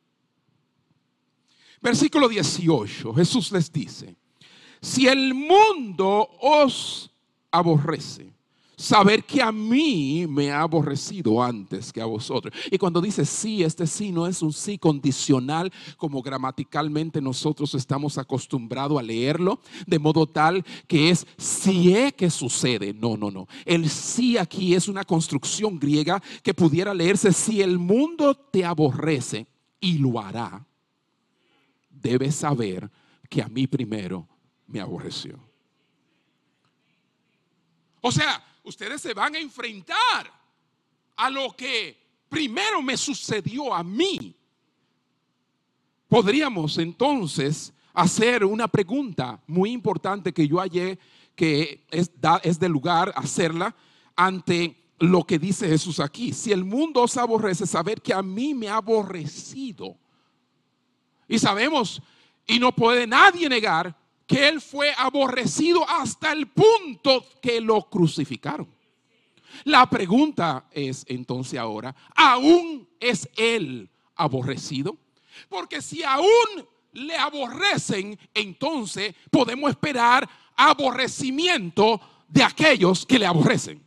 [1.81, 4.15] Versículo 18, Jesús les dice,
[4.81, 7.11] si el mundo os
[7.51, 8.32] aborrece,
[8.83, 12.53] saber que a mí me ha aborrecido antes que a vosotros.
[12.68, 18.18] Y cuando dice sí, este sí no es un sí condicional como gramaticalmente nosotros estamos
[18.18, 22.92] acostumbrados a leerlo, de modo tal que es si es que sucede.
[22.92, 23.47] No, no, no.
[23.64, 29.47] El sí aquí es una construcción griega que pudiera leerse si el mundo te aborrece
[29.81, 30.66] y lo hará.
[31.88, 32.90] Debes saber
[33.31, 34.27] que a mí primero
[34.66, 35.38] me aborreció.
[38.01, 40.33] O sea, ustedes se van a enfrentar
[41.16, 41.96] a lo que
[42.29, 44.35] primero me sucedió a mí.
[46.09, 50.98] Podríamos entonces hacer una pregunta muy importante que yo hallé
[51.35, 52.11] que es,
[52.42, 53.75] es de lugar hacerla
[54.16, 56.33] ante lo que dice Jesús aquí.
[56.33, 59.96] Si el mundo os aborrece, saber que a mí me ha aborrecido.
[61.27, 62.01] Y sabemos,
[62.46, 63.96] y no puede nadie negar,
[64.27, 68.69] que él fue aborrecido hasta el punto que lo crucificaron.
[69.65, 74.97] La pregunta es entonces ahora, ¿aún es él aborrecido?
[75.49, 83.83] Porque si aún le aborrecen, entonces podemos esperar aborrecimiento de aquellos que le aborrecen.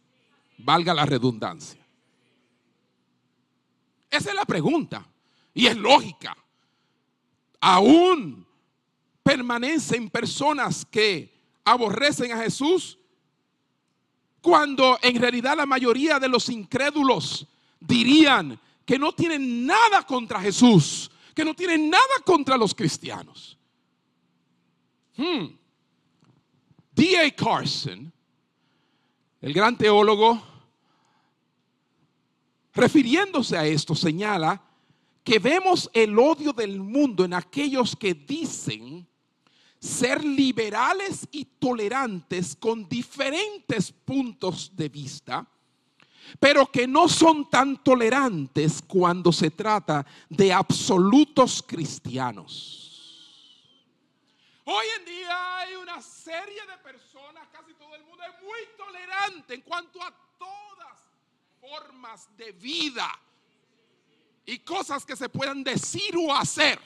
[0.57, 1.85] Valga la redundancia.
[4.09, 5.05] Esa es la pregunta.
[5.53, 6.35] Y es lógica.
[7.59, 8.44] Aún
[9.25, 11.33] permanecen personas que
[11.63, 12.99] aborrecen a Jesús,
[14.39, 17.47] cuando en realidad la mayoría de los incrédulos
[17.79, 23.57] dirían que no tienen nada contra Jesús, que no tienen nada contra los cristianos.
[25.17, 25.57] Hmm.
[26.91, 27.31] D.A.
[27.31, 28.13] Carson,
[29.41, 30.39] el gran teólogo,
[32.75, 34.61] refiriéndose a esto, señala
[35.23, 39.07] que vemos el odio del mundo en aquellos que dicen
[39.85, 45.45] ser liberales y tolerantes con diferentes puntos de vista,
[46.39, 52.81] pero que no son tan tolerantes cuando se trata de absolutos cristianos.
[54.65, 59.53] Hoy en día hay una serie de personas, casi todo el mundo es muy tolerante
[59.53, 60.97] en cuanto a todas
[61.61, 63.07] formas de vida
[64.47, 66.79] y cosas que se puedan decir o hacer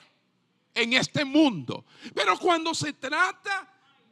[0.82, 1.86] en este mundo.
[2.14, 3.68] Pero cuando se trata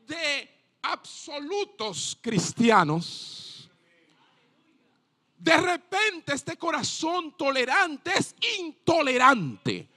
[0.05, 0.49] de
[0.81, 3.69] absolutos cristianos,
[5.37, 9.87] de repente este corazón tolerante es intolerante.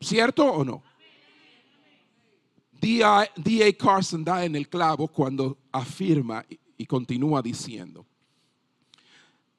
[0.00, 0.82] ¿Cierto o no?
[2.80, 3.72] D.A.
[3.78, 6.44] Carson da en el clavo cuando afirma
[6.76, 8.06] y continúa diciendo,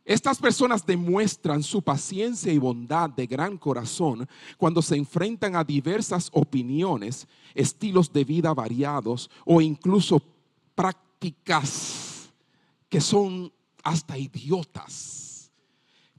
[0.06, 6.30] estas personas demuestran su paciencia y bondad de gran corazón cuando se enfrentan a diversas
[6.32, 10.22] opiniones, estilos de vida variados o incluso
[10.76, 12.32] prácticas
[12.88, 13.52] que son
[13.84, 15.52] hasta idiotas.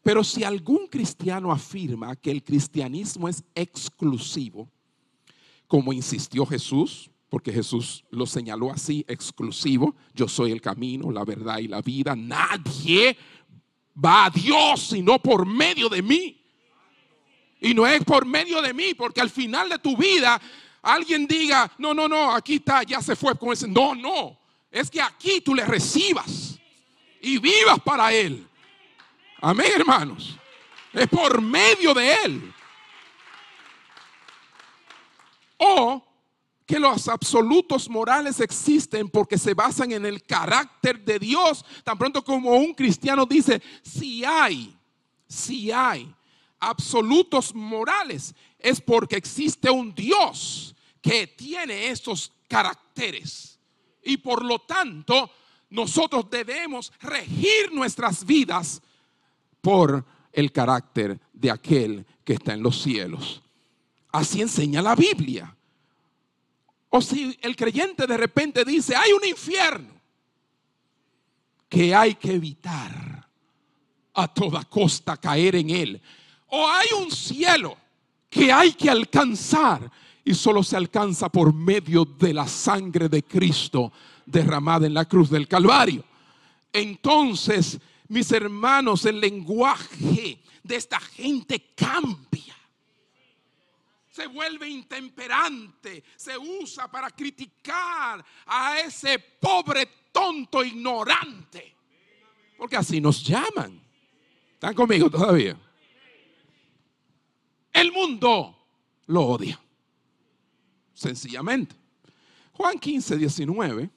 [0.03, 4.69] Pero si algún cristiano afirma que el cristianismo es exclusivo,
[5.69, 11.59] como insistió Jesús, porque Jesús lo señaló así, exclusivo, yo soy el camino, la verdad
[11.59, 13.17] y la vida, nadie
[14.03, 16.41] va a Dios, sino por medio de mí.
[17.61, 20.41] Y no es por medio de mí, porque al final de tu vida
[20.83, 23.67] alguien diga, no, no, no, aquí está, ya se fue con ese.
[23.67, 24.39] No, no,
[24.71, 26.59] es que aquí tú le recibas
[27.21, 28.47] y vivas para Él.
[29.41, 30.37] Amén, hermanos.
[30.93, 32.55] Es por medio de Él.
[35.59, 36.06] O
[36.67, 41.65] que los absolutos morales existen porque se basan en el carácter de Dios.
[41.85, 44.77] Tan pronto como un cristiano dice, si hay,
[45.29, 46.13] si hay
[46.59, 53.61] absolutos morales, es porque existe un Dios que tiene estos caracteres.
[54.03, 55.31] Y por lo tanto,
[55.71, 58.83] nosotros debemos regir nuestras vidas
[59.61, 63.41] por el carácter de aquel que está en los cielos.
[64.11, 65.56] Así enseña la Biblia.
[66.91, 70.01] O si el creyente de repente dice, hay un infierno
[71.69, 73.29] que hay que evitar
[74.15, 76.01] a toda costa caer en él.
[76.49, 77.77] O hay un cielo
[78.31, 79.91] que hay que alcanzar
[80.25, 83.93] y solo se alcanza por medio de la sangre de Cristo
[84.25, 86.05] derramada en la cruz del Calvario.
[86.73, 87.79] Entonces,
[88.09, 92.36] mis hermanos, el lenguaje de esta gente cambia.
[94.17, 101.77] Se vuelve intemperante, se usa para criticar a ese pobre tonto ignorante.
[102.57, 103.79] Porque así nos llaman.
[104.55, 105.55] ¿Están conmigo todavía?
[107.75, 108.57] El mundo
[109.09, 109.61] lo odia.
[110.95, 111.77] Sencillamente.
[112.53, 113.91] Juan 15, 19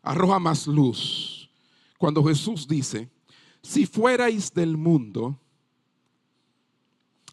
[0.00, 1.50] arroja más luz
[1.98, 3.10] cuando Jesús dice,
[3.62, 5.38] si fuerais del mundo,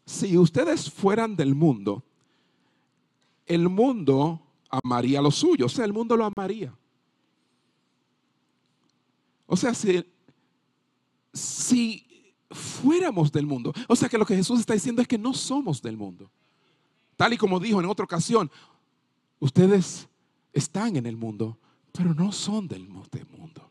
[0.08, 2.02] si ustedes fueran del mundo,
[3.46, 6.74] el mundo amaría lo suyo, o sea, el mundo lo amaría.
[9.46, 10.06] O sea, si,
[12.50, 13.74] fuéramos del mundo.
[13.90, 16.32] O sea que lo que Jesús está diciendo es que no somos del mundo.
[17.18, 18.50] Tal y como dijo en otra ocasión,
[19.42, 20.08] ustedes
[20.54, 21.58] están en el mundo,
[21.92, 23.70] pero no son del mundo.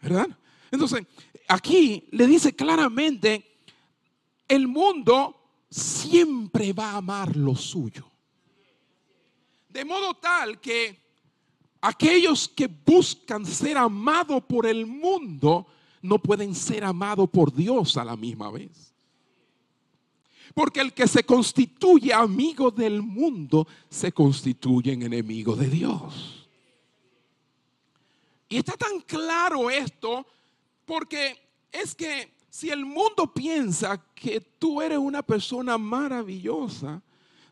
[0.00, 0.28] ¿Verdad?
[0.70, 1.04] Entonces,
[1.48, 3.44] aquí le dice claramente,
[4.46, 5.37] el mundo
[5.70, 8.10] siempre va a amar lo suyo.
[9.68, 10.98] De modo tal que
[11.80, 15.66] aquellos que buscan ser amados por el mundo,
[16.02, 18.94] no pueden ser amados por Dios a la misma vez.
[20.54, 26.48] Porque el que se constituye amigo del mundo se constituye en enemigo de Dios.
[28.48, 30.26] Y está tan claro esto
[30.86, 31.38] porque
[31.70, 37.02] es que si el mundo piensa que tú eres una persona maravillosa,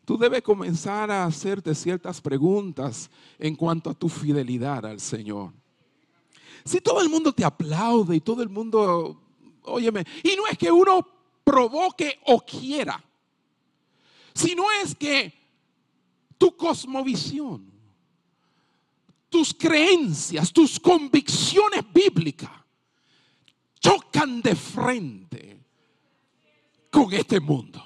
[0.05, 5.53] tú debes comenzar a hacerte ciertas preguntas en cuanto a tu fidelidad al Señor.
[6.65, 9.21] Si todo el mundo te aplaude y todo el mundo,
[9.63, 11.07] óyeme, y no es que uno
[11.45, 13.03] provoque o quiera,
[14.35, 15.33] sino es que
[16.39, 17.71] tu cosmovisión,
[19.29, 22.66] tus creencias, tus convicciones bíblicas
[23.87, 25.61] chocan de frente
[26.91, 27.81] con este mundo.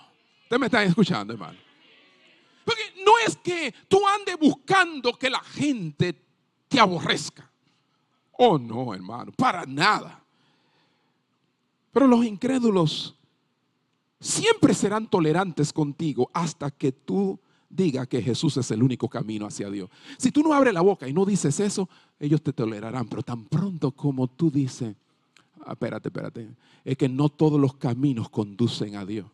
[0.45, 1.59] Ustedes me están escuchando, hermano.
[2.65, 6.15] Porque no es que tú andes buscando que la gente
[6.69, 7.51] te aborrezca.
[8.33, 10.25] Oh, no, hermano, para nada.
[11.93, 13.15] Pero los incrédulos
[14.19, 17.39] siempre serán tolerantes contigo hasta que tú
[17.69, 19.91] digas que Jesús es el único camino hacia Dios.
[20.17, 21.89] Si tú no abres la boca y no dices eso,
[22.19, 23.07] ellos te tolerarán.
[23.07, 24.97] Pero tan pronto como tú dices,
[25.69, 26.49] espérate, espérate,
[26.85, 29.27] es que no todos los caminos conducen a Dios.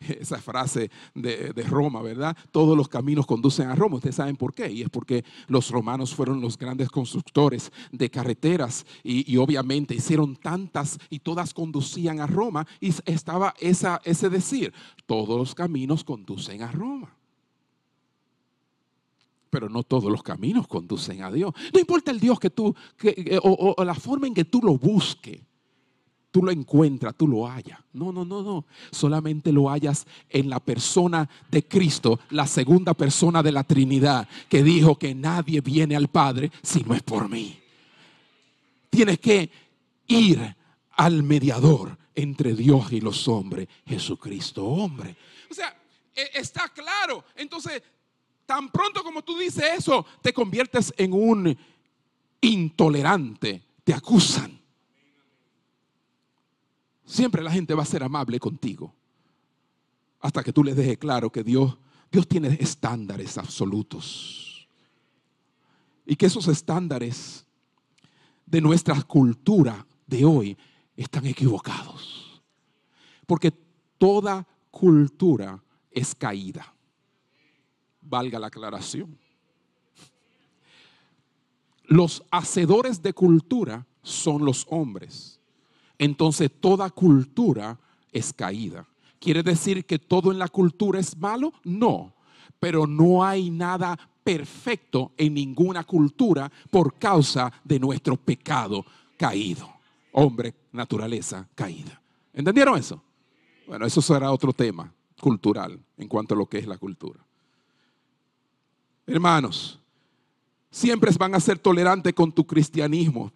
[0.20, 2.36] esa frase de, Roma, ¿verdad?
[2.50, 3.96] Todos los caminos conducen a Roma.
[3.96, 4.70] Ustedes saben por qué.
[4.70, 10.98] Y es porque los romanos fueron los grandes constructores de carreteras y, obviamente hicieron tantas
[11.10, 12.66] y todas conducían a Roma.
[12.80, 14.72] Y estaba esa, ese decir,
[15.06, 17.15] todos los caminos conducen a Roma
[19.56, 21.54] pero no todos los caminos conducen a Dios.
[21.72, 24.76] No importa el Dios que tú, que, o, o, la forma en que tú lo
[24.76, 25.40] busques
[26.30, 27.78] tú lo encuentras, tú lo hallas.
[27.94, 28.66] No, no, no, no.
[28.90, 34.62] Solamente lo hallas en la persona de Cristo, la segunda persona de la Trinidad, que
[34.62, 37.58] dijo que nadie viene al Padre si no es por mí.
[38.90, 39.50] Tienes que
[40.08, 40.54] ir
[40.90, 45.16] al mediador entre Dios y los hombres, Jesucristo, hombre.
[45.50, 45.74] O sea,
[46.14, 47.24] e, está claro.
[47.34, 47.82] Entonces,
[48.46, 51.56] tan pronto como tú dices eso, te conviertes en un
[52.40, 53.62] intolerante.
[53.84, 54.56] Te acusan
[57.06, 58.92] Siempre la gente va a ser amable contigo.
[60.20, 61.78] Hasta que tú les dejes claro que Dios,
[62.10, 64.68] Dios tiene estándares absolutos.
[66.04, 67.46] Y que esos estándares
[68.44, 70.58] de nuestra cultura de hoy
[70.96, 72.42] están equivocados.
[73.24, 73.52] Porque
[73.98, 76.74] toda cultura es caída.
[78.08, 79.18] Valga la aclaración.
[81.84, 85.36] Los hacedores de cultura son los hombres
[85.98, 87.78] entonces toda cultura
[88.12, 88.86] es caída.
[89.18, 91.52] ¿Quiere decir que todo en la cultura es malo?
[91.64, 92.12] No.
[92.58, 98.84] pero no hay nada perfecto en ninguna cultura por causa de nuestro pecado
[99.18, 99.68] caído.
[100.12, 102.00] Hombre, naturaleza caída.
[102.32, 103.02] ¿Entendieron eso?
[103.66, 104.90] Bueno, eso será otro tema
[105.20, 107.20] cultural en cuanto a lo que es la cultura.
[109.06, 109.78] Hermanos,
[110.70, 113.32] siempre van a ser tolerantes con tu cristianismo.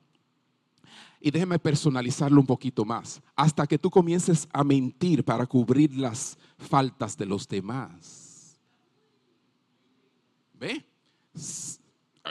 [1.21, 6.39] Y déjeme personalizarlo un poquito más, hasta que tú comiences a mentir para cubrir las
[6.59, 8.59] faltas de los demás.
[10.55, 10.85] ¿Ve?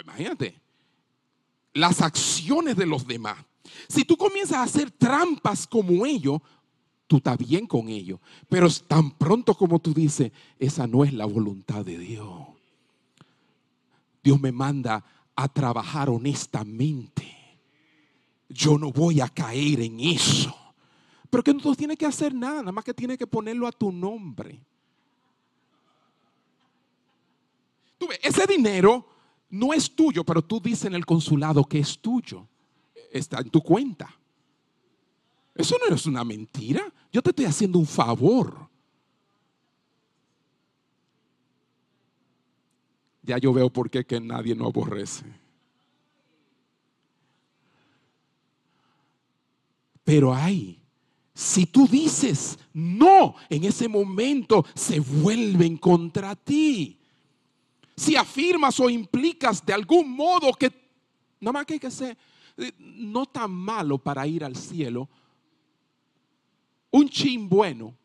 [0.03, 0.59] Imagínate,
[1.73, 3.37] las acciones de los demás.
[3.87, 6.41] Si tú comienzas a hacer trampas como ellos,
[7.07, 8.19] tú estás bien con ellos.
[8.47, 12.58] Pero tan pronto como tú dices, esa no es la voluntad de Dios.
[14.23, 15.03] Dios me manda
[15.35, 17.25] a trabajar honestamente.
[18.49, 20.55] Yo no voy a caer en eso.
[21.29, 23.91] Pero que no tiene que hacer nada, nada más que tiene que ponerlo a tu
[23.91, 24.59] nombre.
[28.21, 29.05] Ese dinero
[29.49, 32.47] no es tuyo, pero tú dices en el consulado que es tuyo.
[33.11, 34.13] Está en tu cuenta.
[35.55, 36.91] Eso no es una mentira.
[37.11, 38.68] Yo te estoy haciendo un favor.
[43.29, 45.23] Ya yo veo por qué que nadie no aborrece.
[50.03, 50.81] Pero hay,
[51.31, 56.97] si tú dices no, en ese momento se vuelven contra ti.
[57.95, 60.73] Si afirmas o implicas de algún modo que,
[61.39, 62.17] nada más que hay que ser
[62.57, 65.07] eh, no tan malo para ir al cielo,
[66.89, 67.95] un chin bueno,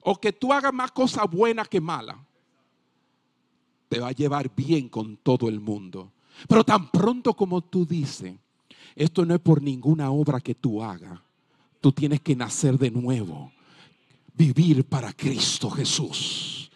[0.00, 2.16] o que tú hagas más cosas buenas que malas,
[3.90, 6.12] te va a llevar bien con todo el mundo.
[6.48, 8.36] Pero tan pronto como tú dices,
[8.94, 11.18] esto no es por ninguna obra que tú hagas.
[11.80, 13.50] Tú tienes que nacer de nuevo,
[14.32, 16.70] vivir para Cristo Jesús.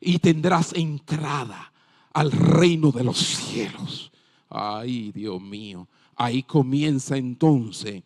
[0.00, 1.70] Y tendrás entrada
[2.14, 4.10] al reino de los cielos.
[4.48, 5.86] Ay, Dios mío.
[6.16, 8.02] Ahí comienza entonces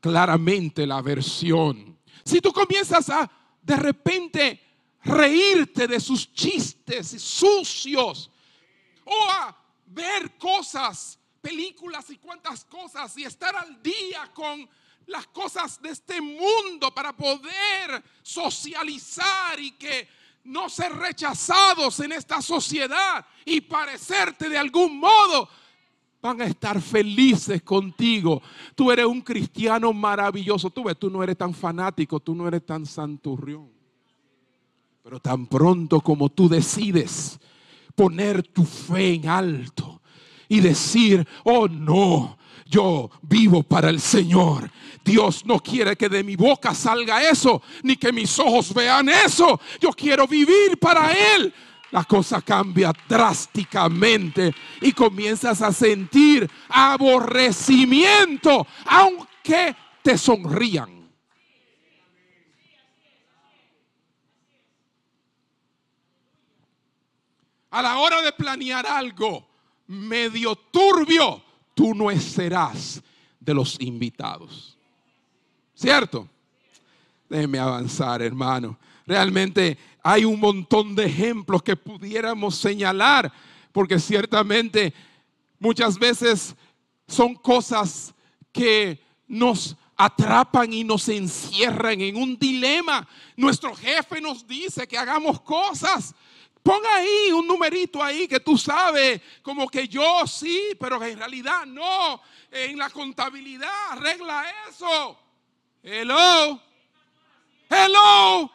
[0.00, 1.96] claramente la versión.
[2.24, 3.30] Si tú comienzas a
[3.62, 4.60] de repente
[5.04, 8.30] reírte de sus chistes sucios
[9.04, 14.68] o a ver cosas películas y cuantas cosas y estar al día con
[15.06, 20.08] las cosas de este mundo para poder socializar y que
[20.44, 25.48] no ser rechazados en esta sociedad y parecerte de algún modo,
[26.22, 28.42] van a estar felices contigo.
[28.74, 30.70] Tú eres un cristiano maravilloso.
[30.70, 33.79] Tú ves, tú no eres tan fanático, tú no eres tan santurrión.
[35.02, 37.38] Pero tan pronto como tú decides
[37.94, 40.00] poner tu fe en alto,
[40.50, 42.36] y decir, oh no,
[42.66, 44.70] yo vivo para el Señor.
[45.04, 49.60] Dios no quiere que de mi boca salga eso, ni que mis ojos vean eso.
[49.80, 51.54] Yo quiero vivir para Él.
[51.92, 60.99] La cosa cambia drásticamente y comienzas a sentir aborrecimiento, aunque te sonrían.
[67.70, 69.46] A la hora de planear algo,
[69.86, 71.42] medio turbio,
[71.74, 73.00] tú no serás
[73.38, 74.76] de los invitados.
[75.74, 76.28] ¿Cierto?
[77.28, 78.76] Déjeme avanzar, hermano.
[79.06, 83.32] Realmente hay un montón de ejemplos que pudiéramos señalar,
[83.72, 84.92] porque ciertamente
[85.58, 86.54] muchas veces
[87.06, 88.12] son cosas
[88.52, 93.06] que nos atrapan y nos encierran en un dilema.
[93.36, 96.14] Nuestro jefe nos dice que hagamos cosas
[96.62, 101.64] Ponga ahí un numerito ahí que tú sabes, como que yo sí, pero en realidad
[101.66, 102.20] no.
[102.50, 105.18] En la contabilidad arregla eso.
[105.82, 106.60] Hello.
[107.68, 108.50] Hello.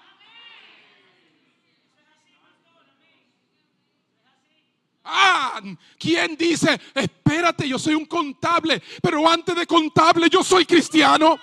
[5.07, 5.61] Ah,
[5.99, 11.39] ¿quién dice, espérate, yo soy un contable, pero antes de contable yo soy cristiano?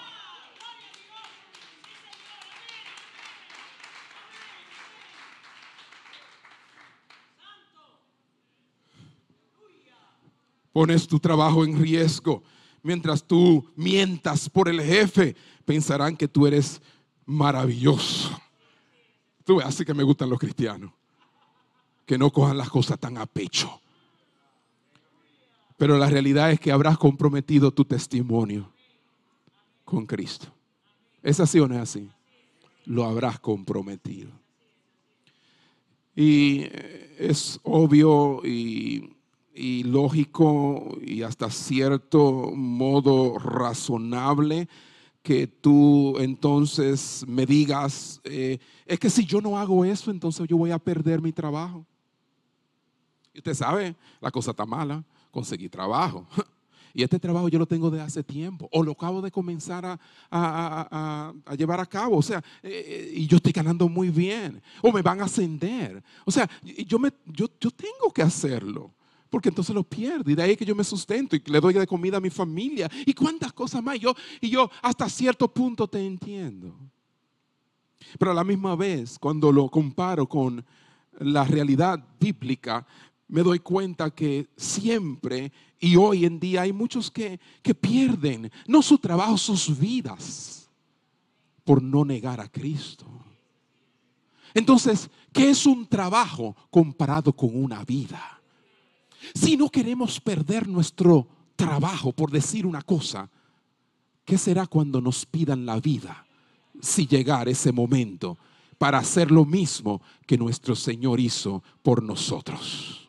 [10.72, 12.42] Pones tu trabajo en riesgo.
[12.82, 16.80] Mientras tú mientas por el jefe, pensarán que tú eres
[17.26, 18.30] maravilloso.
[19.44, 20.90] Tú ves, así que me gustan los cristianos.
[22.06, 23.80] Que no cojan las cosas tan a pecho.
[25.76, 28.72] Pero la realidad es que habrás comprometido tu testimonio
[29.84, 30.46] con Cristo.
[31.22, 32.08] ¿Es así o no es así?
[32.84, 34.30] Lo habrás comprometido.
[36.14, 36.66] Y
[37.18, 39.16] es obvio y
[39.55, 44.68] y lógico y hasta cierto modo razonable
[45.22, 50.57] que tú entonces me digas, eh, es que si yo no hago eso, entonces yo
[50.57, 51.86] voy a perder mi trabajo.
[53.32, 56.26] Y usted sabe, la cosa está mala, conseguí trabajo.
[56.94, 59.98] Y este trabajo yo lo tengo de hace tiempo, o lo acabo de comenzar
[60.30, 64.92] a, llevar a cabo, o sea, eh, eh, y yo estoy ganando muy bien, o
[64.92, 66.05] me van a ascender.
[66.26, 66.46] O sea,
[66.86, 68.92] yo, me, yo, yo tengo que hacerlo
[69.33, 70.30] porque entonces lo pierdo.
[70.30, 72.91] Y de ahí que yo me sustento y le doy de comida a mi familia
[73.07, 73.99] y cuántas cosas más.
[73.99, 76.78] Yo, y yo hasta cierto punto te entiendo.
[78.18, 80.62] Pero a la misma vez, cuando lo comparo con
[81.18, 82.87] la realidad bíblica,
[83.26, 88.83] me doy cuenta que siempre y hoy en día hay muchos que, que pierden, no
[88.83, 90.68] su trabajo, sus vidas,
[91.64, 93.07] por no negar a Cristo.
[94.53, 98.41] Entonces, ¿qué es un trabajo comparado con una vida?
[99.34, 103.30] Si no queremos perder nuestro trabajo por decir una cosa,
[104.24, 106.26] ¿qué será cuando nos pidan la vida
[106.80, 108.38] si llegar ese momento
[108.78, 113.02] para hacer lo mismo que nuestro Señor hizo por nosotros?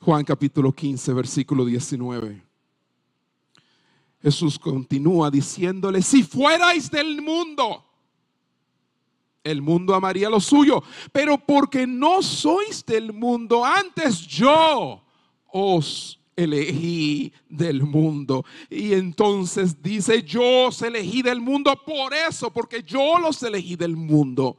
[0.00, 2.51] Juan capítulo 15, versículo 19.
[4.22, 7.84] Jesús continúa diciéndole, si fuerais del mundo,
[9.42, 15.02] el mundo amaría lo suyo, pero porque no sois del mundo, antes yo
[15.48, 18.44] os elegí del mundo.
[18.70, 23.96] Y entonces dice, yo os elegí del mundo por eso, porque yo los elegí del
[23.96, 24.56] mundo,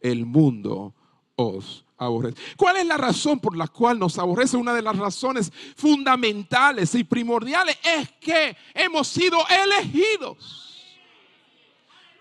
[0.00, 0.92] el mundo
[1.36, 4.56] os ¿Cuál es la razón por la cual nos aborrece?
[4.56, 10.84] Una de las razones fundamentales y primordiales es que hemos sido elegidos.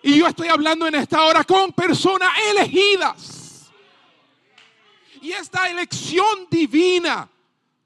[0.02, 3.72] Y yo estoy hablando en esta hora con personas elegidas.
[5.22, 7.28] Y esta elección divina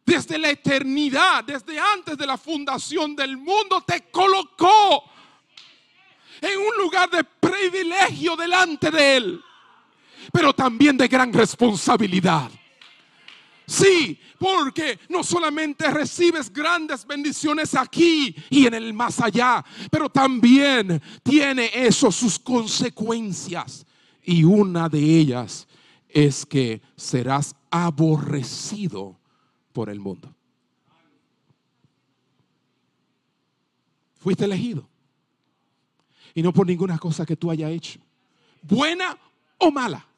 [0.05, 5.05] desde la eternidad, desde antes de la fundación del mundo, te colocó
[6.41, 9.43] en un lugar de privilegio delante de Él
[10.31, 12.49] pero también de gran responsabilidad.
[13.69, 20.99] Sí, porque no solamente recibes grandes bendiciones aquí y en el más allá, pero también
[21.21, 23.85] tiene eso sus consecuencias.
[24.23, 25.67] Y una de ellas
[26.07, 29.19] es que serás aborrecido
[29.71, 30.33] por el mundo.
[34.17, 34.89] Fuiste elegido.
[36.33, 37.99] Y no por ninguna cosa que tú hayas hecho.
[38.63, 39.15] Buena
[39.59, 40.08] o mala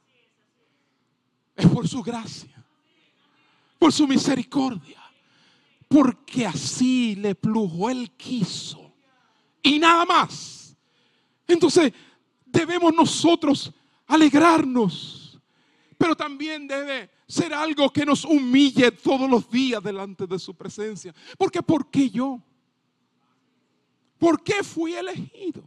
[1.62, 2.64] es por su gracia,
[3.78, 5.00] por su misericordia,
[5.88, 8.94] porque así le plujo, Él quiso
[9.62, 10.76] y nada más.
[11.48, 11.94] Entonces
[12.46, 13.72] debemos nosotros
[14.08, 15.40] alegrarnos,
[15.98, 21.14] pero también debe ser algo que nos humille todos los días delante de su presencia.
[21.38, 22.42] Porque ¿por qué yo?
[24.18, 25.64] ¿Por qué fui elegido?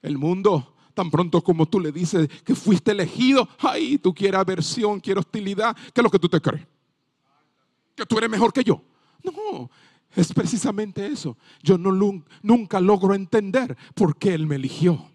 [0.00, 4.98] El mundo Tan pronto como tú le dices que fuiste elegido, ay, tú quieres aversión,
[4.98, 6.66] quieres hostilidad, ¿qué es lo que tú te crees?
[7.94, 8.82] Que tú eres mejor que yo.
[9.22, 9.70] No,
[10.16, 11.36] es precisamente eso.
[11.62, 11.92] Yo no,
[12.42, 15.08] nunca logro entender por qué Él me eligió.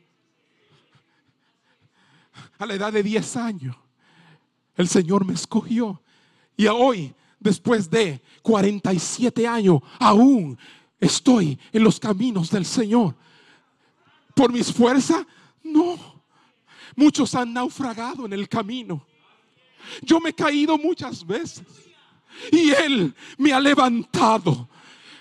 [2.59, 3.75] A la edad de 10 años,
[4.77, 6.01] el Señor me escogió.
[6.55, 10.57] Y hoy, después de 47 años, aún
[10.97, 13.17] estoy en los caminos del Señor.
[14.33, 15.25] Por mis fuerzas,
[15.63, 16.23] no,
[16.95, 19.05] muchos han naufragado en el camino.
[20.01, 21.63] Yo me he caído muchas veces
[22.51, 24.69] y Él me ha levantado.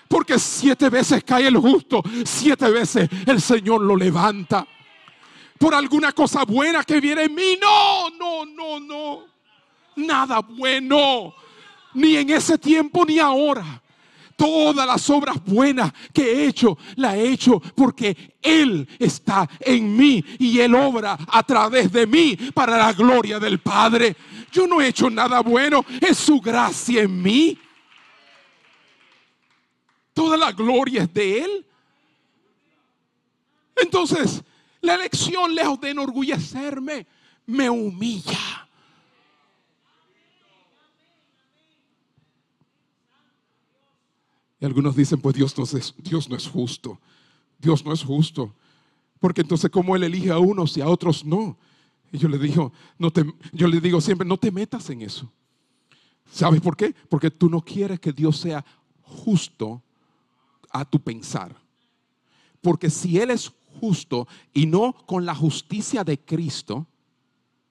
[0.07, 4.67] Porque siete veces cae el justo, siete veces el Señor lo levanta.
[5.57, 7.57] Por alguna cosa buena que viene en mí.
[7.59, 9.23] No, no, no, no.
[9.95, 11.33] Nada bueno.
[11.95, 13.81] Ni en ese tiempo ni ahora.
[14.35, 20.23] Todas las obras buenas que he hecho, las he hecho porque Él está en mí
[20.39, 24.15] y Él obra a través de mí para la gloria del Padre.
[24.51, 27.59] Yo no he hecho nada bueno, es su gracia en mí.
[30.13, 31.65] Toda la gloria es de Él.
[33.75, 34.43] Entonces,
[34.81, 37.07] la elección, lejos de enorgullecerme,
[37.45, 38.52] me humilla.
[44.65, 46.99] Algunos dicen, pues Dios no es, Dios no es justo.
[47.59, 48.53] Dios no es justo.
[49.19, 51.57] Porque entonces, ¿cómo Él elige a unos y a otros no?
[52.11, 55.31] Y yo le digo, no te, yo le digo siempre, no te metas en eso.
[56.31, 56.95] ¿Sabes por qué?
[57.09, 58.63] Porque tú no quieres que Dios sea
[59.01, 59.81] justo
[60.69, 61.55] a tu pensar.
[62.61, 66.87] Porque si Él es justo y no con la justicia de Cristo,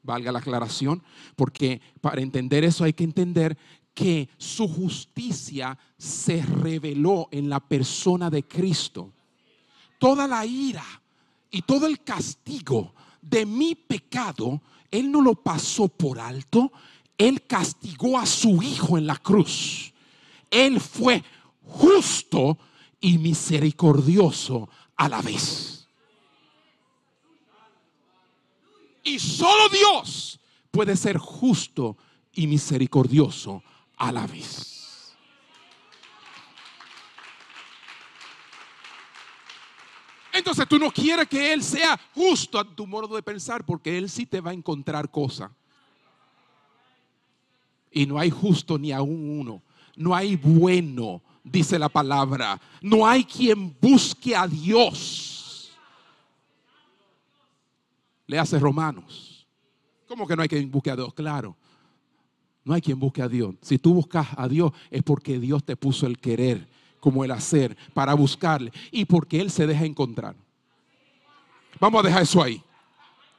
[0.02, 1.02] valga la aclaración,
[1.36, 3.56] porque para entender eso hay que entender
[3.94, 9.12] que su justicia se reveló en la persona de Cristo.
[9.98, 10.84] Toda la ira
[11.50, 16.72] y todo el castigo de mi pecado, Él no lo pasó por alto,
[17.18, 19.92] Él castigó a su Hijo en la cruz.
[20.50, 21.22] Él fue
[21.64, 22.58] justo
[23.00, 25.86] y misericordioso a la vez.
[29.04, 30.38] Y solo Dios
[30.70, 31.96] puede ser justo
[32.32, 33.62] y misericordioso
[34.02, 35.14] a la vez.
[40.32, 44.10] Entonces tú no quieres que Él sea justo a tu modo de pensar porque Él
[44.10, 45.52] sí te va a encontrar cosas.
[47.92, 49.62] Y no hay justo ni aún uno.
[49.94, 52.60] No hay bueno, dice la palabra.
[52.80, 55.70] No hay quien busque a Dios.
[58.26, 59.46] Le hace Romanos.
[60.08, 61.14] ¿Cómo que no hay quien busque a Dios?
[61.14, 61.56] Claro.
[62.64, 63.54] No hay quien busque a Dios.
[63.60, 66.68] Si tú buscas a Dios es porque Dios te puso el querer
[67.00, 70.36] como el hacer para buscarle y porque Él se deja encontrar.
[71.80, 72.62] Vamos a dejar eso ahí.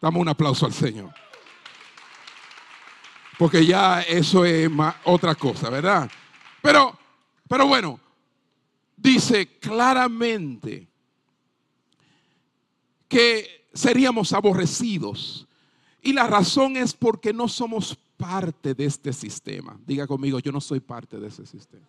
[0.01, 1.13] Damos un aplauso al Señor.
[3.37, 4.69] Porque ya eso es
[5.05, 6.11] otra cosa, ¿verdad?
[6.61, 6.97] Pero,
[7.47, 7.99] pero bueno,
[8.97, 10.87] dice claramente
[13.07, 15.47] que seríamos aborrecidos.
[16.01, 19.77] Y la razón es porque no somos parte de este sistema.
[19.85, 21.85] Diga conmigo, yo no soy parte de ese sistema.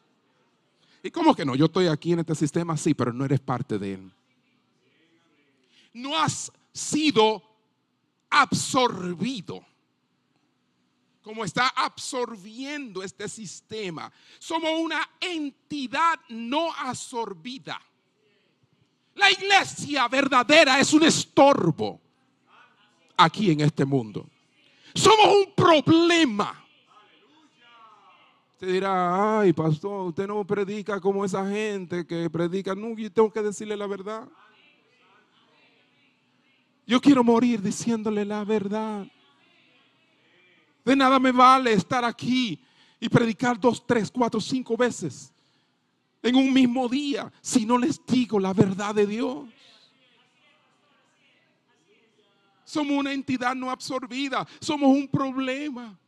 [1.01, 1.55] ¿Y cómo que no?
[1.55, 4.13] Yo estoy aquí en este sistema, sí, pero no eres parte de él.
[5.93, 7.41] No has sido
[8.29, 9.65] absorbido
[11.23, 14.13] como está absorbiendo este sistema.
[14.41, 17.81] Somos una entidad no absorbida.
[19.15, 22.01] La iglesia verdadera es un estorbo
[23.17, 24.29] aquí en este mundo.
[24.95, 26.65] Somos un problema.
[28.55, 32.75] Usted dirá, ay, pastor, usted no predica como esa gente que predica.
[32.75, 34.29] No, yo tengo que decirle la verdad.
[36.87, 39.07] Yo quiero morir diciéndole la verdad.
[40.85, 42.61] De nada me vale estar aquí
[43.01, 45.33] y predicar dos, tres, cuatro, cinco veces
[46.23, 49.49] en un mismo día si no les digo la verdad de Dios.
[52.65, 54.47] Somos una entidad no absorbida.
[54.61, 55.99] Somos un problema.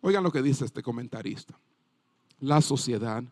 [0.00, 1.58] Oigan lo que dice este comentarista.
[2.40, 3.22] La sociedad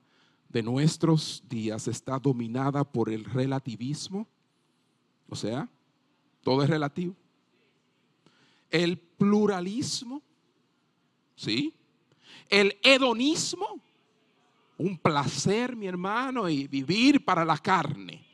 [0.49, 4.27] de nuestros días está dominada por el relativismo.
[5.29, 5.69] O sea,
[6.43, 7.15] todo es relativo.
[8.71, 10.23] El pluralismo.
[11.35, 11.75] ¿Sí?
[12.49, 13.81] El hedonismo.
[14.79, 18.30] Un placer, mi hermano, y vivir para la carne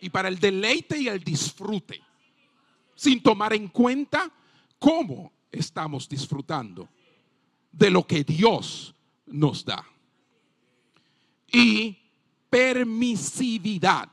[0.00, 2.02] y para el deleite y el disfrute,
[2.94, 4.30] sin tomar en cuenta
[4.78, 6.88] cómo estamos disfrutando
[7.70, 8.94] de lo que Dios
[9.26, 9.84] nos da.
[11.52, 11.98] Y
[12.48, 14.08] permisividad,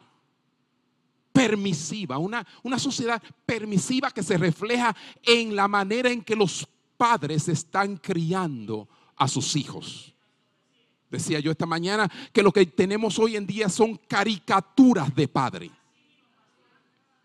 [1.32, 6.68] permisiva, una, una sociedad permisiva que se refleja en la manera en que los
[6.98, 10.14] padres están criando a sus hijos.
[11.10, 15.72] Decía yo esta mañana que lo que tenemos hoy en día son caricaturas de padre.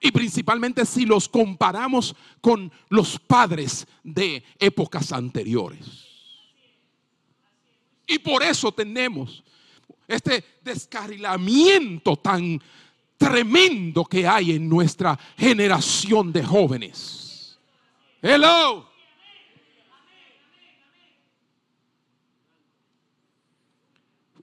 [0.00, 6.08] Y principalmente si los comparamos con los padres de épocas anteriores.
[8.06, 9.42] Y por eso tenemos
[10.08, 12.60] este descarrilamiento tan
[13.16, 17.58] tremendo que hay en nuestra generación de jóvenes.
[18.20, 18.91] Hello.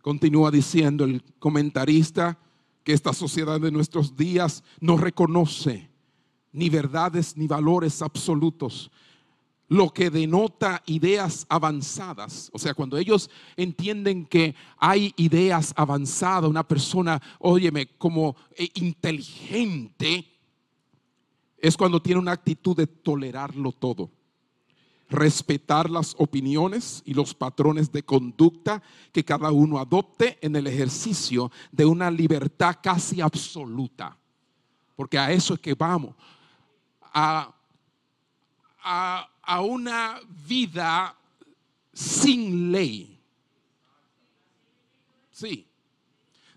[0.02, 2.40] Continúa diciendo el comentarista
[2.84, 5.90] que esta sociedad de nuestros días no reconoce
[6.52, 8.90] ni verdades ni valores absolutos,
[9.68, 12.50] lo que denota ideas avanzadas.
[12.54, 20.26] O sea, cuando ellos entienden que hay ideas avanzadas, una persona, óyeme, como eh, inteligente,
[21.58, 24.10] es cuando tiene una actitud de tolerarlo todo
[25.10, 28.82] respetar las opiniones y los patrones de conducta
[29.12, 34.16] que cada uno adopte en el ejercicio de una libertad casi absoluta.
[34.96, 36.16] Porque a eso es que vamos,
[37.02, 37.56] a,
[38.84, 41.16] a, una vida
[41.92, 43.20] sin ley.
[45.32, 45.68] Sí,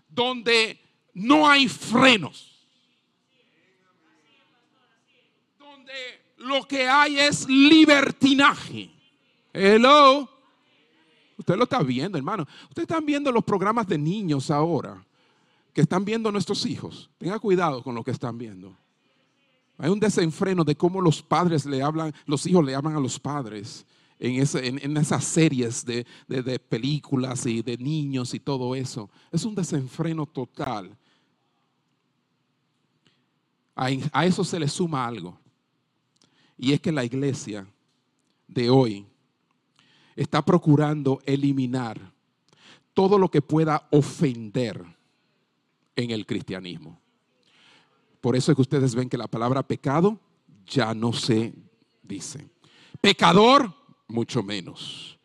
[0.07, 0.79] donde
[1.13, 2.67] no hay frenos.
[5.57, 8.91] Donde lo que hay es libertinaje.
[9.51, 10.29] Hello.
[11.37, 12.45] Usted lo está viendo, hermano.
[12.69, 15.03] Ustedes están viendo los programas de niños ahora
[15.73, 17.09] que están viendo nuestros hijos.
[17.17, 18.75] Tenga cuidado con lo que están viendo.
[19.77, 23.19] Hay un desenfreno de cómo los padres le hablan, los hijos le hablan a los
[23.19, 23.85] padres
[24.19, 26.05] en, esas series de,
[26.69, 29.09] películas y de niños y todo eso.
[29.31, 30.95] Es un desenfreno total.
[33.75, 35.42] a eso se le suma algo.
[36.57, 37.67] Y es que la iglesia
[38.47, 39.05] de hoy
[40.15, 41.99] está procurando eliminar
[42.93, 44.83] todo lo que pueda ofender
[45.95, 46.99] en el cristianismo.
[48.21, 50.19] Por eso es que ustedes ven que la palabra pecado
[50.65, 51.53] ya no se
[52.01, 52.47] dice.
[53.01, 53.73] Pecador,
[54.07, 55.17] mucho menos.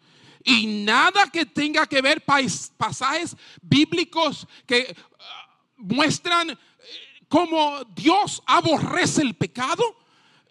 [0.43, 6.57] Y nada que tenga que ver pasajes bíblicos que ah, muestran eh,
[7.29, 9.85] cómo Dios aborrece el pecado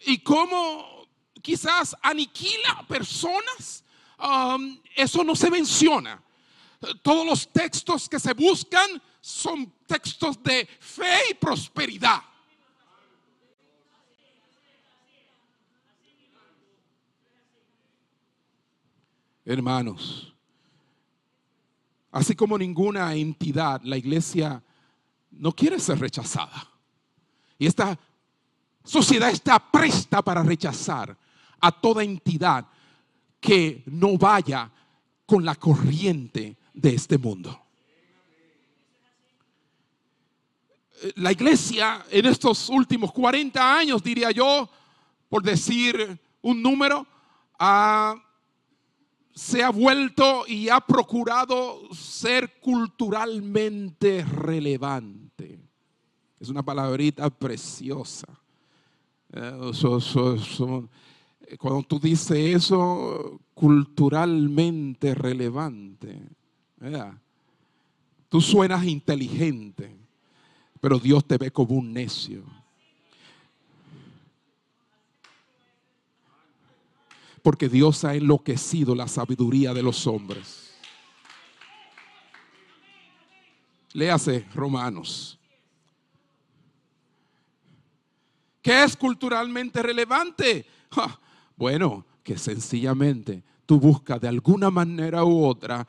[0.06, 1.08] y cómo
[1.42, 3.84] quizás aniquila personas.
[4.20, 6.22] Um, eso no se menciona.
[7.02, 12.22] Todos los textos que se buscan son textos de fe y prosperidad.
[19.46, 20.34] Hermanos,
[22.12, 24.62] así como ninguna entidad, la iglesia
[25.32, 26.70] no quiere ser rechazada.
[27.58, 27.98] Y esta
[28.88, 31.16] sociedad está presta para rechazar
[31.60, 32.66] a toda entidad
[33.40, 34.72] que no vaya
[35.26, 37.62] con la corriente de este mundo.
[41.16, 44.70] La iglesia en estos últimos 40 años, diría yo,
[45.30, 47.06] por decir un número,
[49.36, 55.60] se ha vuelto y ha procurado ser culturalmente relevante.
[56.40, 58.28] Es una palabrita preciosa.
[59.34, 59.98] Eh,
[61.58, 66.22] cuando tú dices eso, culturalmente relevante,
[68.30, 69.96] tú suenas inteligente,
[70.80, 72.44] pero Dios te ve como un necio.
[77.48, 80.74] porque Dios ha enloquecido la sabiduría de los hombres.
[83.94, 85.37] Léase Romanos.
[88.68, 90.66] ¿Qué es culturalmente relevante?
[91.56, 95.88] bueno, que sencillamente tú buscas de alguna manera u otra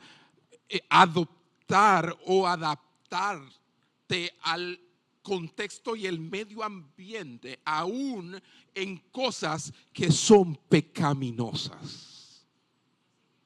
[0.69, 4.79] eh, adoptar o adaptarte al
[5.21, 8.41] contexto y el medio ambiente, aún
[8.73, 12.47] en cosas que son pecaminosas.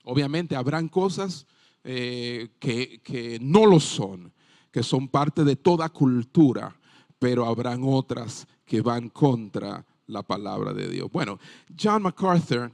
[0.04, 1.48] Obviamente habrán cosas
[1.84, 4.32] eh, que, que no lo son,
[4.72, 6.80] que son parte de toda cultura,
[7.18, 11.08] pero habrán otras que van contra la palabra de Dios.
[11.12, 11.38] Bueno,
[11.80, 12.72] John MacArthur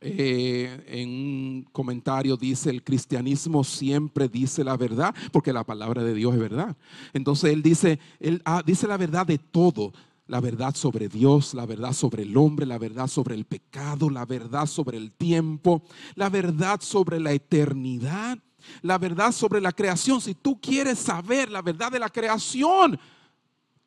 [0.00, 6.14] eh, en un comentario dice, el cristianismo siempre dice la verdad, porque la palabra de
[6.14, 6.76] Dios es verdad.
[7.12, 9.92] Entonces él dice, él ah, dice la verdad de todo,
[10.28, 14.26] la verdad sobre Dios, la verdad sobre el hombre, la verdad sobre el pecado, la
[14.26, 15.82] verdad sobre el tiempo,
[16.14, 18.38] la verdad sobre la eternidad,
[18.82, 20.20] la verdad sobre la creación.
[20.20, 23.00] Si tú quieres saber la verdad de la creación,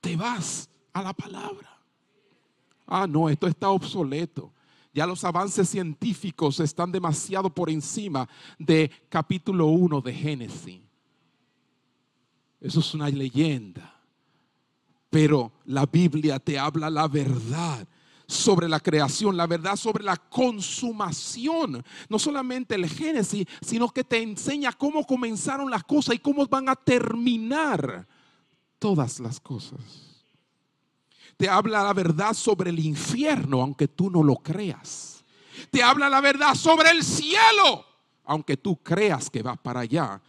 [0.01, 1.69] te vas a la palabra.
[2.85, 4.51] Ah, no, esto está obsoleto.
[4.93, 8.29] Ya los avances científicos están demasiado por encima
[8.59, 10.81] de capítulo 1 de Génesis.
[12.61, 13.99] Eso es una leyenda.
[15.09, 17.87] Pero la Biblia te habla la verdad
[18.27, 21.83] sobre la creación, la verdad sobre la consumación.
[22.07, 26.69] No solamente el Génesis, sino que te enseña cómo comenzaron las cosas y cómo van
[26.69, 28.07] a terminar
[28.77, 30.12] todas las cosas
[31.37, 35.23] te habla la verdad sobre el infierno, aunque tú no lo creas.
[35.71, 37.85] Te habla la verdad sobre el cielo,
[38.25, 40.21] aunque tú creas que vas para allá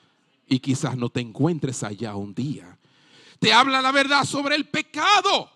[0.46, 2.78] y quizás no te encuentres allá un día.
[3.38, 5.50] Te habla la verdad sobre el pecado.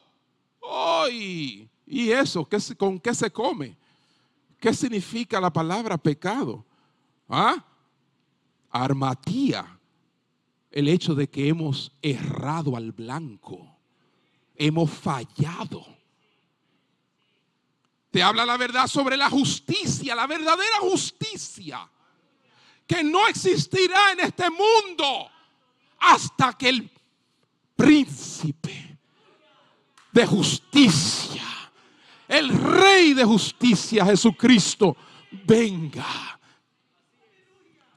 [0.71, 1.69] ¡Ay!
[1.87, 2.47] ¿Y eso?
[2.77, 3.77] ¿Con qué se come?
[4.61, 6.65] ¿Qué significa la palabra pecado?
[7.29, 7.65] ¿Ah?
[8.71, 9.79] Armatía.
[10.71, 13.78] El hecho de que hemos errado al blanco
[14.59, 15.87] hemos fallado.
[18.11, 21.89] Te habla la verdad sobre la justicia, la verdadera justicia,
[22.87, 25.31] que no existirá en este mundo
[26.01, 26.91] hasta que el
[27.77, 28.99] príncipe
[30.11, 31.45] de justicia,
[32.27, 34.97] el rey de justicia, Jesucristo,
[35.47, 36.41] venga.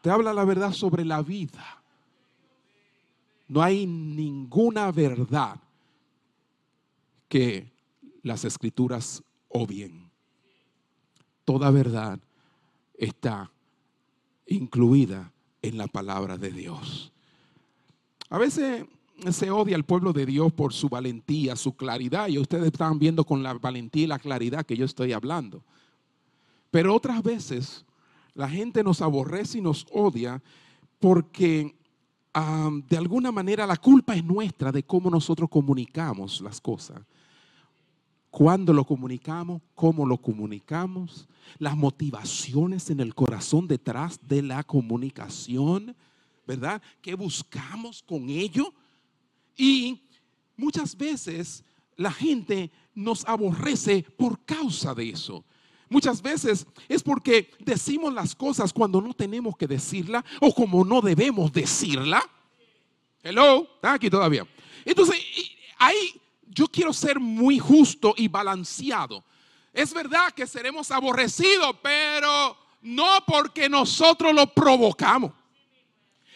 [0.01, 1.82] Te habla la verdad sobre la vida.
[3.47, 5.59] No hay ninguna verdad
[7.32, 7.71] que
[8.23, 10.11] las escrituras obvien.
[11.45, 12.19] Toda verdad
[12.93, 13.49] está
[14.47, 17.13] incluida en la palabra de Dios.
[18.29, 18.86] A veces
[19.29, 23.23] se odia al pueblo de Dios por su valentía, su claridad, y ustedes están viendo
[23.23, 25.63] con la valentía y la claridad que yo estoy hablando.
[26.69, 27.86] Pero otras veces
[28.34, 30.43] la gente nos aborrece y nos odia
[30.99, 31.77] porque
[32.89, 37.01] de alguna manera la culpa es nuestra de cómo nosotros comunicamos las cosas.
[38.32, 41.27] Cuándo lo comunicamos, cómo lo comunicamos,
[41.59, 45.93] las motivaciones en el corazón detrás de la comunicación,
[46.47, 46.82] ¿verdad?
[47.01, 48.73] ¿Qué buscamos con ello?
[49.57, 50.01] Y
[50.55, 51.63] muchas veces
[51.97, 55.43] la gente nos aborrece por causa de eso.
[55.89, 61.01] Muchas veces es porque decimos las cosas cuando no tenemos que decirla o como no
[61.01, 62.23] debemos decirla.
[63.21, 64.47] Hello, está aquí todavía.
[64.86, 65.17] Entonces,
[65.77, 66.20] ahí
[66.54, 69.24] yo quiero ser muy justo y balanceado.
[69.74, 75.32] Es verdad que seremos aborrecidos, pero no porque nosotros lo provocamos.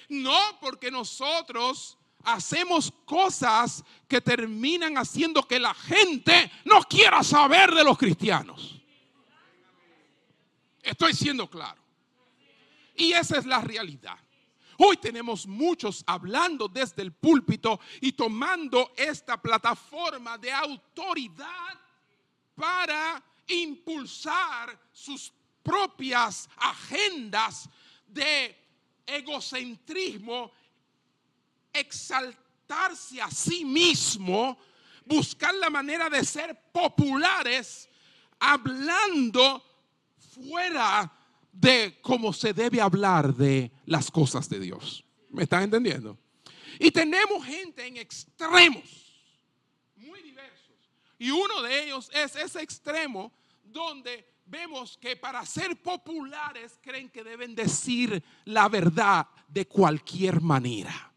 [0.08, 7.84] No porque nosotros hacemos cosas que terminan haciendo que la gente no quiera saber de
[7.84, 8.82] los cristianos.
[10.82, 11.82] Estoy siendo claro.
[12.96, 14.18] Y esa es la realidad.
[14.78, 21.80] Hoy tenemos muchos hablando desde el púlpito y tomando esta plataforma de autoridad
[22.56, 25.32] para impulsar sus
[25.64, 27.70] propias agendas
[28.08, 28.56] de
[29.06, 30.52] egocentrismo,
[31.72, 34.58] exaltarse a sí mismo,
[35.06, 37.90] buscar la manera de ser populares,
[38.40, 39.64] hablando
[40.34, 41.12] fuera
[41.56, 45.06] de cómo se debe hablar de las cosas de Dios.
[45.30, 46.18] ¿Me están entendiendo?
[46.80, 49.16] Y tenemos gente en extremos,
[49.96, 50.76] muy diversos.
[51.18, 53.32] Y uno de ellos es ese extremo
[53.64, 61.14] donde vemos que para ser populares creen que deben decir la verdad de cualquier manera.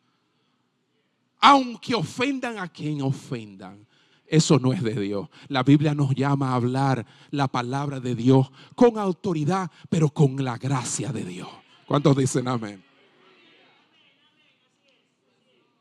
[1.41, 3.86] Aunque ofendan a quien ofendan.
[4.28, 5.28] Eso no es de Dios.
[5.48, 10.58] La Biblia nos llama a hablar la palabra de Dios con autoridad, pero con la
[10.58, 11.48] gracia de Dios.
[11.86, 12.84] ¿Cuántos dicen amén?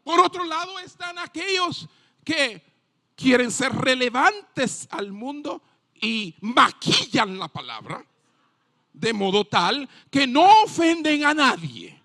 [0.03, 1.89] Por otro lado están aquellos
[2.23, 2.63] que
[3.17, 5.61] quieren ser relevantes al mundo
[6.01, 8.05] y maquillan la palabra
[8.93, 12.01] de modo tal que no ofenden a nadie.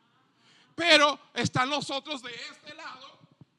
[0.75, 3.07] Pero están los otros de este lado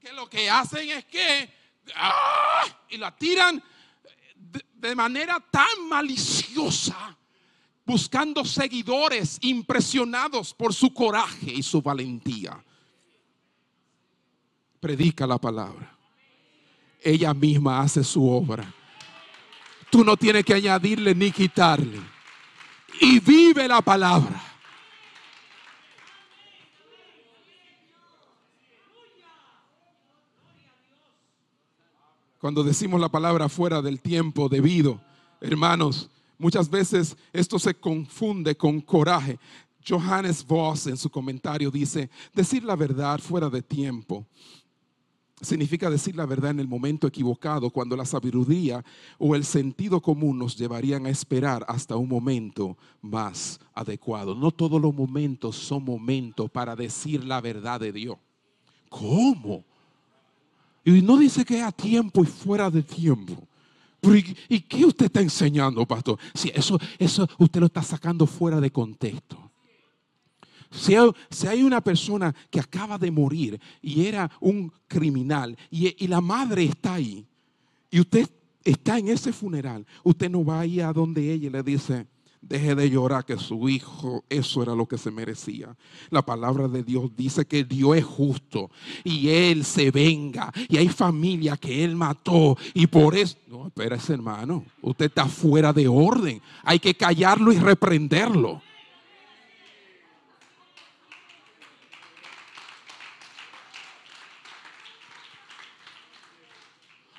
[0.01, 1.62] que lo que hacen es que
[1.95, 2.63] ¡ah!
[2.89, 3.61] y la tiran
[4.35, 7.17] de, manera tan maliciosa,
[7.85, 12.63] buscando seguidores impresionados por su coraje y su valentía.
[14.79, 15.97] Predica la palabra.
[17.01, 18.71] Ella misma hace su obra.
[19.89, 21.99] Tú no tienes que añadirle ni quitarle.
[22.99, 24.52] Y vive la palabra.
[32.43, 34.99] Cuando decimos la palabra fuera del tiempo debido,
[35.39, 39.39] hermanos, muchas veces esto se confunde con coraje.
[39.87, 44.27] Johannes Voss en su comentario dice, decir la verdad fuera de tiempo
[45.39, 48.83] significa decir la verdad en el momento equivocado, cuando la sabiduría
[49.17, 54.35] o el sentido común nos llevarían a esperar hasta un momento más adecuado.
[54.35, 58.17] No todos los momentos son momentos para decir la verdad de Dios.
[58.89, 59.63] ¿Cómo?
[60.85, 63.47] Y no dice que a tiempo y fuera de tiempo.
[64.49, 66.19] ¿y, qué usted está enseñando, pastor?
[66.33, 69.51] Si eso, eso usted lo está sacando fuera de contexto.
[70.69, 76.63] Si hay, una persona que acaba de morir y era un criminal y, la madre
[76.63, 77.25] está ahí
[77.91, 78.27] y usted
[78.63, 82.07] está en ese funeral, usted no va ahí a donde ella le dice,
[82.47, 85.75] deje de llorar que su hijo, eso era lo que se merecía.
[86.09, 88.69] La palabra de Dios dice que Dios es justo
[89.03, 90.51] y Él se venga.
[90.67, 93.37] Y hay familia que Él mató y por eso...
[93.47, 96.41] No, espérese hermano, usted está fuera de orden.
[96.63, 98.61] Hay que callarlo y reprenderlo.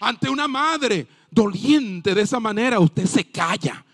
[0.00, 3.84] Ante una madre doliente de esa manera, usted se calla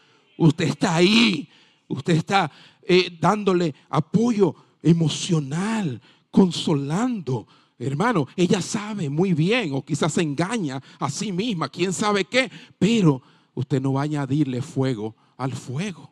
[0.40, 1.46] Usted está ahí.
[1.86, 2.50] Usted está
[2.82, 7.46] eh, dándole apoyo emocional, consolando.
[7.78, 12.50] Hermano, ella sabe muy bien o quizás se engaña a sí misma, quién sabe qué,
[12.78, 13.20] pero
[13.54, 16.10] usted no va a añadirle fuego al fuego.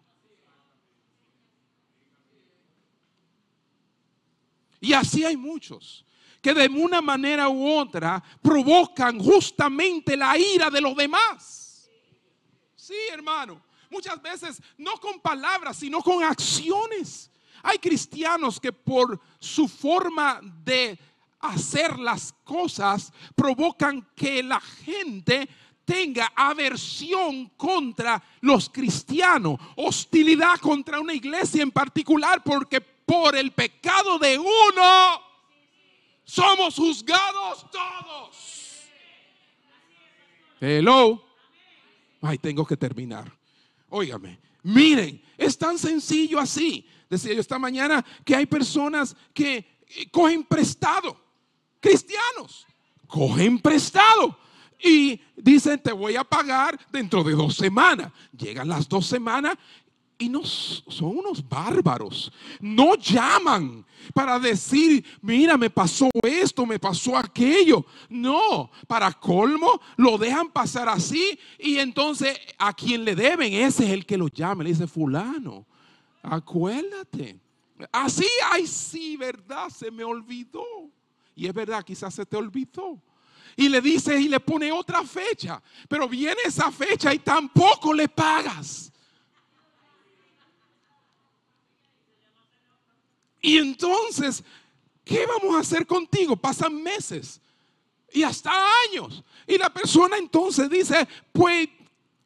[4.81, 6.05] Y así hay muchos
[6.43, 11.89] que de una manera u otra provocan justamente la ira de los demás.
[12.77, 13.68] Sí, hermano.
[13.91, 17.31] Muchas veces no con palabras, sino con acciones.
[17.63, 20.99] Hay cristianos que por su forma de
[21.41, 25.49] hacer las cosas provocan que la gente
[25.85, 34.19] tenga aversión contra los cristianos, hostilidad contra una iglesia en particular, porque por el pecado
[34.19, 35.23] de uno
[36.25, 38.83] somos juzgados todos.
[40.61, 41.25] Hello.
[42.21, 43.38] Ay, tengo que terminar.
[43.89, 46.87] Óigame, miren, es tan sencillo así.
[47.09, 51.19] Decía yo esta mañana que hay personas que eh, cogen prestado,
[51.81, 52.67] cristianos,
[53.07, 54.39] cogen prestado
[54.83, 58.13] y dicen, te voy a pagar dentro de dos semanas.
[58.37, 59.57] Llegan las dos semanas
[60.19, 62.33] y no son unos bárbaros.
[62.61, 67.87] No llaman para decir, mira, me pasó esto, me pasó aquello.
[68.09, 73.91] No, para colmo lo dejan pasar así y entonces a quien le deben, ese es
[73.91, 74.65] el que lo llama.
[74.65, 75.65] Le dice, fulano,
[76.23, 77.39] acuérdate.
[77.93, 80.65] Así, ay, sí, verdad, se me olvidó.
[81.37, 83.01] Y es verdad, quizás se te olvidó
[83.59, 85.61] y le dice y le pone otra fecha.
[85.89, 88.93] Pero viene esa fecha y tampoco le pagas.
[93.41, 94.43] Y entonces,
[95.05, 96.37] ¿qué vamos a hacer contigo?
[96.37, 97.41] Pasan meses
[98.13, 98.51] y hasta
[98.87, 99.23] años.
[99.47, 101.69] Y la persona entonces dice, pues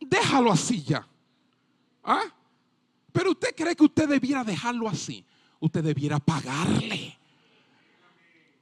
[0.01, 1.07] déjalo así ya.
[2.05, 2.25] ¿Ah?
[3.13, 5.25] Pero usted cree que usted debiera dejarlo así.
[5.61, 7.19] Usted debiera pagarle.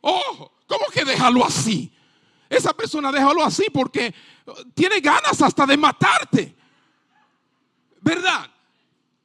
[0.00, 1.92] Oh, ¿cómo que dejarlo así?
[2.48, 4.12] Esa persona déjalo así porque
[4.74, 6.54] tiene ganas hasta de matarte.
[8.00, 8.50] ¿Verdad?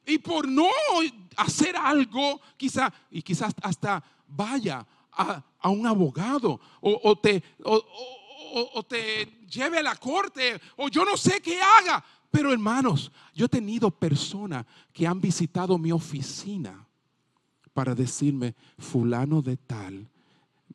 [0.06, 0.68] Y por no
[1.36, 9.78] hacer algo, quizá, y quizás hasta vaya a, un abogado o, te, o, te lleve
[9.78, 12.04] a la corte o yo no sé qué haga.
[12.30, 16.86] Pero hermanos, yo he tenido personas que han visitado mi oficina
[17.72, 20.08] para decirme, fulano de tal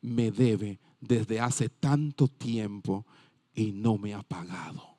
[0.02, 3.06] me debe desde hace tanto tiempo
[3.54, 4.91] y no me ha pagado.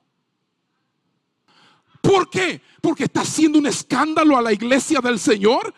[2.14, 2.62] ¿Por qué?
[2.80, 5.74] Porque está haciendo un escándalo a la iglesia del Señor.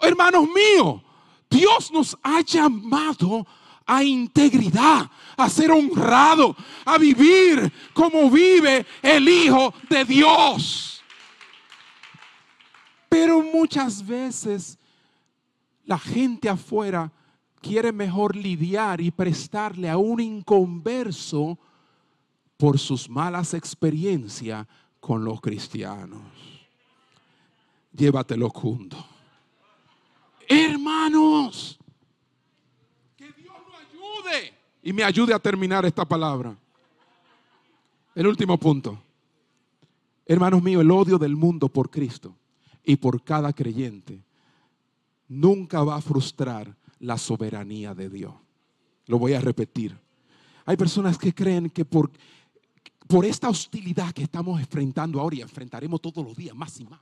[0.00, 1.02] Hermanos míos,
[1.50, 3.46] Dios nos ha llamado
[3.84, 11.04] a integridad, a ser honrado, a vivir como vive el Hijo de Dios.
[13.10, 14.78] Pero muchas veces
[15.84, 17.12] la gente afuera
[17.60, 21.58] quiere mejor lidiar y prestarle a un inconverso
[22.58, 24.66] por sus malas experiencias
[25.00, 26.20] con los cristianos.
[27.92, 28.96] Llévatelo junto.
[30.46, 31.78] Hermanos,
[33.16, 34.52] que Dios nos ayude
[34.82, 36.56] y me ayude a terminar esta palabra.
[38.14, 39.00] El último punto.
[40.26, 42.34] Hermanos míos, el odio del mundo por Cristo
[42.84, 44.20] y por cada creyente
[45.28, 48.34] nunca va a frustrar la soberanía de Dios.
[49.06, 49.96] Lo voy a repetir.
[50.66, 52.10] Hay personas que creen que por,
[53.08, 57.00] por esta hostilidad que estamos enfrentando ahora y enfrentaremos todos los días más y más,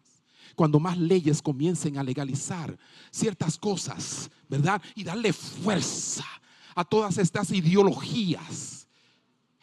[0.55, 2.79] cuando más leyes comiencen a legalizar
[3.11, 4.81] ciertas cosas, ¿verdad?
[4.95, 6.25] Y darle fuerza
[6.77, 8.87] a todas estas ideologías.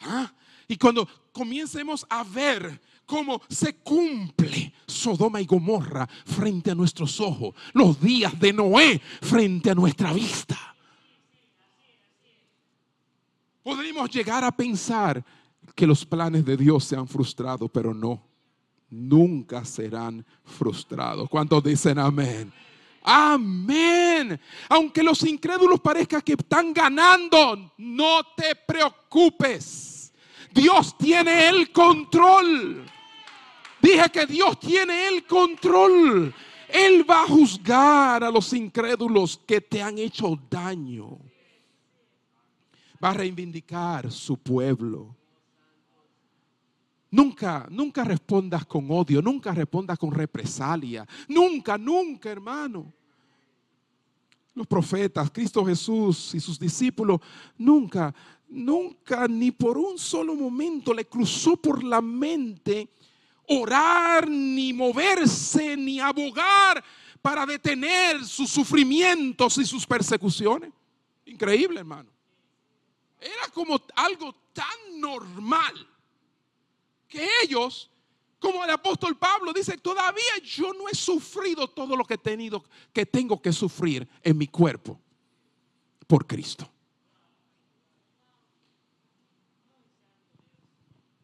[0.01, 0.31] ¿ah?
[0.67, 7.55] Y cuando comiencemos a ver cómo se cumple Sodoma y Gomorra frente a nuestros ojos,
[7.73, 10.75] los días de Noé frente a nuestra vista.
[13.63, 15.23] Podríamos llegar a pensar
[15.75, 18.21] que los planes de Dios se han frustrado, pero no,
[18.89, 21.29] nunca serán frustrados.
[21.29, 22.53] ¿Cuántos dicen amén?
[23.03, 24.39] Amén.
[24.69, 30.13] Aunque los incrédulos parezcan que están ganando, no te preocupes.
[30.53, 32.85] Dios tiene el control.
[33.81, 36.33] Dije que Dios tiene el control.
[36.69, 41.19] Él va a juzgar a los incrédulos que te han hecho daño.
[43.03, 45.13] Va a reivindicar su pueblo.
[47.13, 51.07] Nunca, nunca respondas con odio, nunca respondas con represalia.
[51.27, 52.91] Nunca, nunca, hermano.
[54.55, 57.21] Los profetas, Cristo Jesús y sus discípulos,
[57.55, 58.11] nunca,
[58.49, 62.89] nunca, ni por un solo momento le cruzó por la mente
[63.47, 66.83] orar, ni moverse, ni abogar
[67.21, 70.71] para detener sus sufrimientos y sus persecuciones.
[71.27, 72.09] Increíble, hermano.
[73.21, 75.92] Era como algo tan normal
[77.13, 77.91] que ellos,
[78.39, 82.63] como el apóstol Pablo dice, todavía yo no he sufrido todo lo que he tenido,
[82.91, 84.99] que tengo que sufrir en mi cuerpo
[86.07, 86.67] por Cristo.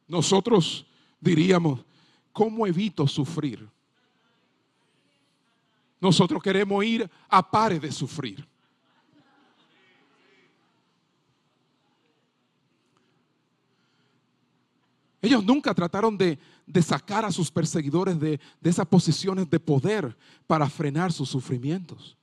[0.07, 0.86] Nosotros
[1.20, 1.80] diríamos,
[2.32, 3.68] ¿cómo evito sufrir?
[5.99, 8.48] Nosotros queremos ir a pares de sufrir.
[15.22, 16.40] Ellos nunca trataron de,
[16.82, 20.16] sacar a sus perseguidores de, de esas posiciones de poder
[20.48, 22.16] para frenar sus sufrimientos.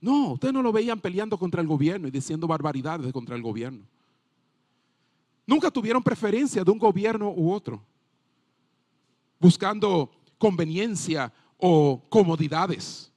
[0.00, 3.84] No, ustedes no lo veían peleando contra el gobierno y diciendo barbaridades contra el gobierno.
[5.46, 7.82] Nunca tuvieron preferencia de un gobierno u otro,
[9.38, 13.10] buscando conveniencia o comodidades,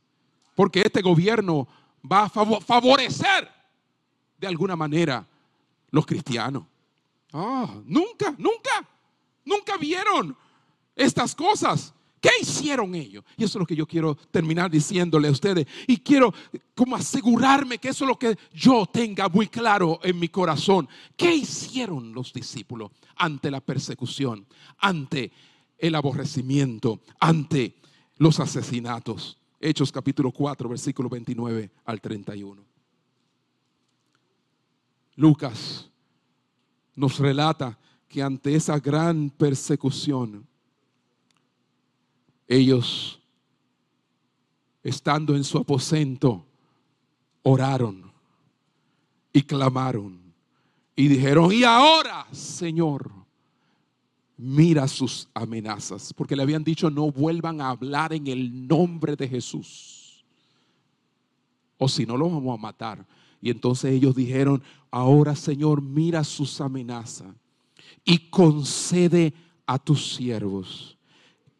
[0.55, 1.67] porque este gobierno
[2.09, 3.49] va a favorecer
[4.37, 5.27] de alguna manera
[5.89, 6.63] los cristianos.
[7.33, 8.87] Ah, nunca, nunca,
[9.45, 10.35] nunca vieron
[10.95, 11.93] estas cosas.
[12.21, 13.23] ¿Qué hicieron ellos?
[13.37, 15.65] Y eso es lo que yo quiero terminar diciéndole a ustedes.
[15.87, 16.33] Y quiero
[16.75, 20.89] como asegurarme que eso es lo que yo tenga muy claro en mi corazón.
[21.15, 24.45] ¿Qué hicieron los discípulos ante la persecución,
[24.79, 25.31] ante
[25.77, 27.75] el aborrecimiento, ante
[28.17, 29.37] los asesinatos?
[29.61, 32.61] Hechos capítulo 4, versículo 29 al 31.
[35.15, 35.89] Lucas
[36.95, 37.77] nos relata
[38.09, 40.45] que ante esa gran persecución,
[42.47, 43.21] ellos,
[44.83, 46.43] estando en su aposento,
[47.43, 48.11] oraron
[49.31, 50.19] y clamaron
[50.95, 53.11] y dijeron, y ahora, Señor,
[54.35, 59.27] mira sus amenazas, porque le habían dicho, no vuelvan a hablar en el nombre de
[59.27, 60.25] Jesús,
[61.77, 63.05] o si no, lo vamos a matar.
[63.39, 64.61] Y entonces ellos dijeron,
[64.91, 67.33] ahora Señor, mira sus amenazas
[68.03, 69.33] y concede
[69.65, 70.97] a tus siervos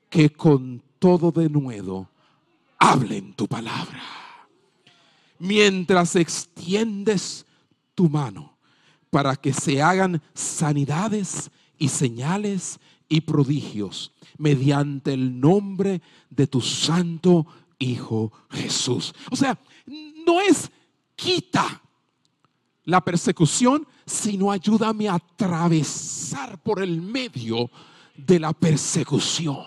[0.09, 2.09] que con todo de nuevo
[2.77, 4.01] hablen tu palabra.
[5.37, 7.45] Mientras extiendes
[7.95, 8.57] tu mano
[9.09, 17.45] para que se hagan sanidades y señales y prodigios mediante el nombre de tu santo
[17.81, 19.13] Hijo Jesús.
[19.31, 19.57] O sea,
[20.25, 20.69] no es
[21.15, 21.81] quita
[22.83, 27.69] la persecución, sino ayúdame a atravesar por el medio
[28.15, 29.63] de la persecución.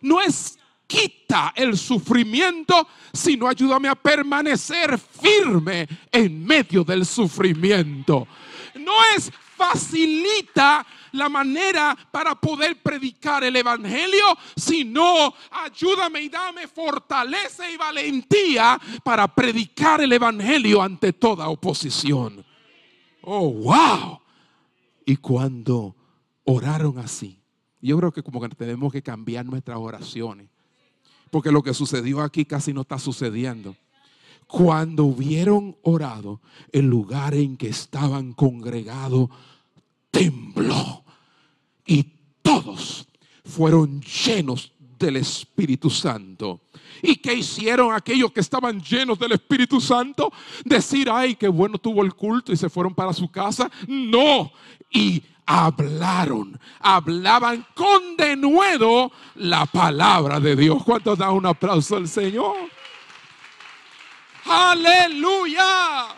[0.00, 8.26] No es quita el sufrimiento, sino ayúdame a permanecer firme en medio del sufrimiento.
[8.74, 14.24] No es facilita la manera para poder predicar el Evangelio,
[14.56, 22.44] sino ayúdame y dame fortaleza y valentía para predicar el Evangelio ante toda oposición.
[23.22, 24.20] Oh, wow.
[25.04, 25.94] Y cuando
[26.44, 27.40] oraron así,
[27.80, 30.48] yo creo que como que tenemos que cambiar nuestras oraciones.
[31.30, 33.74] Porque lo que sucedió aquí casi no está sucediendo.
[34.46, 36.40] Cuando hubieron orado,
[36.72, 39.30] el lugar en que estaban congregados
[40.10, 41.04] tembló.
[41.86, 42.04] Y
[42.42, 43.08] todos
[43.44, 44.71] fueron llenos
[45.02, 46.60] del Espíritu Santo.
[47.02, 50.32] ¿Y qué hicieron aquellos que estaban llenos del Espíritu Santo?
[50.64, 53.70] Decir, ay, qué bueno tuvo el culto y se fueron para su casa.
[53.88, 54.52] No.
[54.90, 60.82] Y hablaron, hablaban con denuedo la palabra de Dios.
[60.84, 62.56] ¿Cuántos da un aplauso al Señor?
[64.44, 66.08] Aleluya.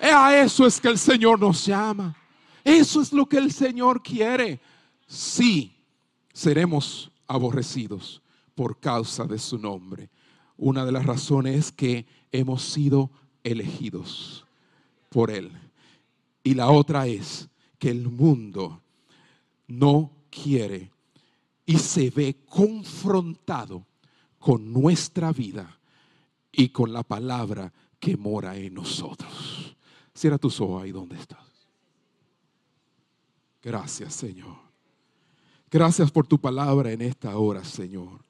[0.00, 2.16] A eso es que el Señor nos llama.
[2.62, 4.60] Eso es lo que el Señor quiere.
[5.06, 5.76] Sí,
[6.32, 8.22] seremos aborrecidos
[8.54, 10.10] por causa de su nombre.
[10.56, 13.10] Una de las razones es que hemos sido
[13.42, 14.44] elegidos
[15.08, 15.50] por Él.
[16.42, 17.48] Y la otra es
[17.78, 18.80] que el mundo
[19.66, 20.90] no quiere
[21.66, 23.86] y se ve confrontado
[24.38, 25.78] con nuestra vida
[26.52, 29.76] y con la palabra que mora en nosotros.
[30.14, 31.38] Cierra tus ojos ahí donde estás.
[33.62, 34.63] Gracias, Señor.
[35.74, 38.20] Gracias por tu palabra en esta hora, Señor.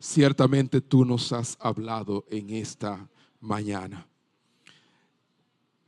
[0.00, 3.08] Ciertamente tú nos has hablado en esta
[3.38, 4.04] mañana.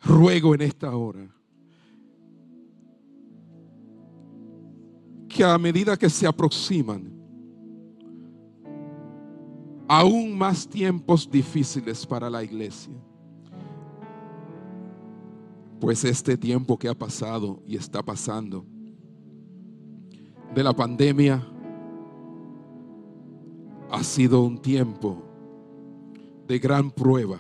[0.01, 1.29] Ruego en esta hora
[5.29, 7.11] que a medida que se aproximan
[9.89, 12.95] aún más tiempos difíciles para la iglesia,
[15.81, 18.65] pues este tiempo que ha pasado y está pasando
[20.55, 21.47] de la pandemia
[23.91, 25.23] ha sido un tiempo
[26.47, 27.39] de gran prueba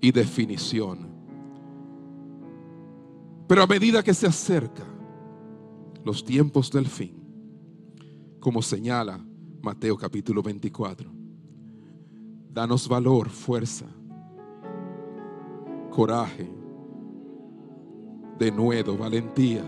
[0.00, 1.08] y definición.
[3.46, 4.84] Pero a medida que se acerca
[6.04, 7.14] los tiempos del fin,
[8.40, 9.24] como señala
[9.62, 11.10] Mateo capítulo 24,
[12.50, 13.86] danos valor, fuerza,
[15.90, 16.50] coraje,
[18.38, 19.62] denuedo, valentía.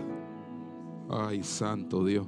[1.09, 2.27] Ay, santo Dios.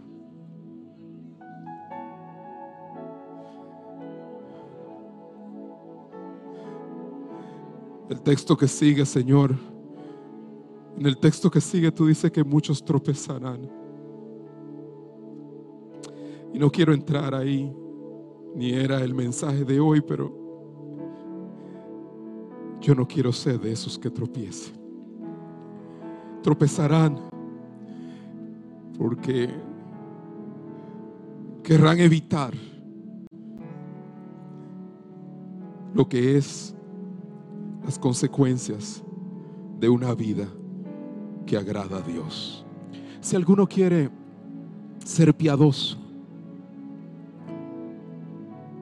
[8.09, 9.55] El texto que sigue, Señor,
[10.97, 13.69] en el texto que sigue tú dices que muchos tropezarán.
[16.51, 17.71] Y no quiero entrar ahí,
[18.55, 20.33] ni era el mensaje de hoy, pero
[22.81, 24.73] yo no quiero ser de esos que tropiecen.
[26.41, 27.29] Tropezarán
[28.99, 29.49] porque
[31.63, 32.53] querrán evitar
[35.93, 36.75] lo que es
[37.85, 39.01] las consecuencias
[39.79, 40.47] de una vida
[41.45, 42.65] que agrada a Dios.
[43.21, 44.09] Si alguno quiere
[45.05, 45.97] ser piadoso,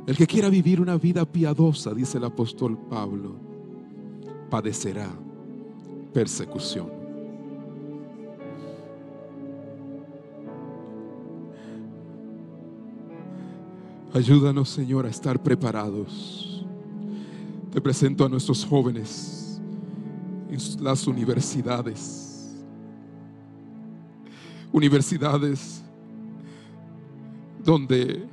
[0.07, 3.35] el que quiera vivir una vida piadosa, dice el apóstol Pablo,
[4.49, 5.09] padecerá
[6.11, 6.96] persecución.
[14.13, 16.65] Ayúdanos, Señor, a estar preparados.
[17.71, 19.61] Te presento a nuestros jóvenes
[20.49, 22.55] en las universidades.
[24.71, 25.83] Universidades
[27.63, 28.25] donde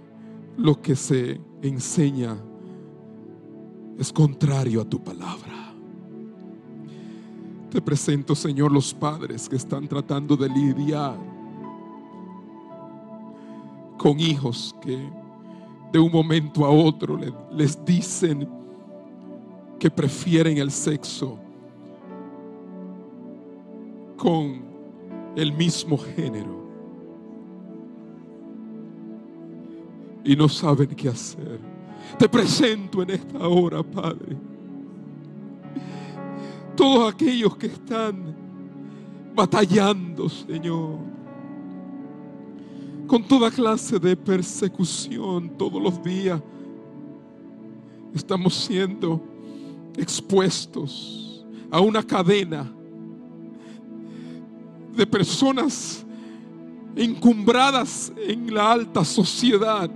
[0.57, 2.37] lo que se enseña
[3.99, 5.75] es contrario a tu palabra.
[7.71, 11.19] Te presento, Señor, los padres que están tratando de lidiar
[13.99, 15.24] con hijos que
[15.95, 17.17] de un momento a otro
[17.53, 18.49] les dicen
[19.79, 21.39] que prefieren el sexo
[24.17, 24.61] con
[25.37, 26.65] el mismo género.
[30.25, 31.61] Y no saben qué hacer.
[32.19, 34.37] Te presento en esta hora, Padre,
[36.75, 38.35] todos aquellos que están
[39.33, 40.99] batallando, Señor,
[43.07, 46.41] con toda clase de persecución todos los días.
[48.15, 49.21] Estamos siendo
[49.97, 52.73] expuestos a una cadena
[54.97, 56.05] de personas
[56.97, 59.91] encumbradas en la alta sociedad,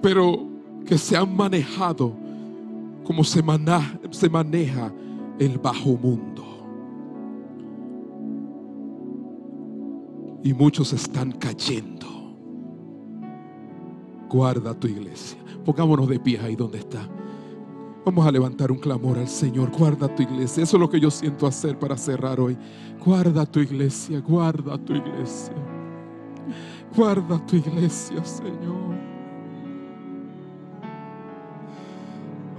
[0.00, 0.46] pero
[0.86, 2.14] que se han manejado
[3.04, 3.42] como se,
[4.10, 4.92] se maneja
[5.38, 6.31] el bajo mundo.
[10.44, 12.06] Y muchos están cayendo.
[14.28, 15.38] Guarda tu iglesia.
[15.64, 17.08] Pongámonos de pie ahí donde está.
[18.04, 19.70] Vamos a levantar un clamor al Señor.
[19.70, 20.64] Guarda tu iglesia.
[20.64, 22.56] Eso es lo que yo siento hacer para cerrar hoy.
[23.04, 25.54] Guarda tu iglesia, guarda tu iglesia.
[26.96, 28.96] Guarda tu iglesia, Señor.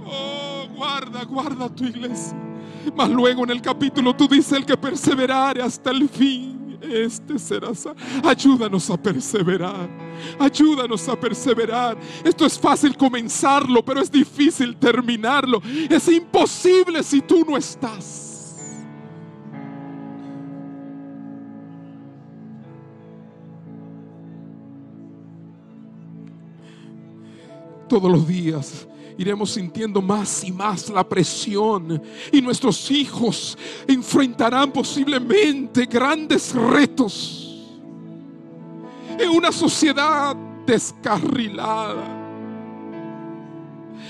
[0.06, 2.36] Oh, guarda, guarda tu iglesia.
[2.96, 7.68] Mas luego en el capítulo tú dices el que perseverare hasta el fin este será
[8.22, 9.88] Ayúdanos a perseverar.
[10.38, 11.96] Ayúdanos a perseverar.
[12.24, 15.62] Esto es fácil comenzarlo, pero es difícil terminarlo.
[15.88, 18.32] Es imposible si tú no estás.
[27.88, 35.86] Todos los días iremos sintiendo más y más la presión y nuestros hijos enfrentarán posiblemente
[35.86, 37.70] grandes retos
[39.18, 40.36] en una sociedad
[40.66, 42.22] descarrilada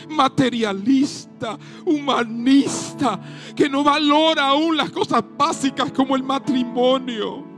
[0.08, 3.20] materialista, humanista,
[3.54, 7.53] que no valora aún las cosas básicas como el matrimonio.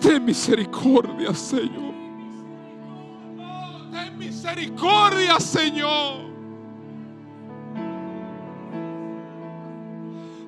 [0.00, 1.94] Ten misericordia, Señor.
[3.90, 6.28] ten misericordia, Señor.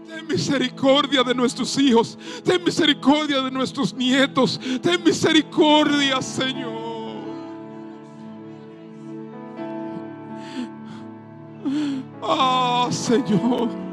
[0.06, 2.18] Ten misericordia de nuestros hijos.
[2.44, 4.60] Ten misericordia de nuestros nietos.
[4.82, 6.81] Ten misericordia, Señor.
[12.22, 13.89] Ah, Señor.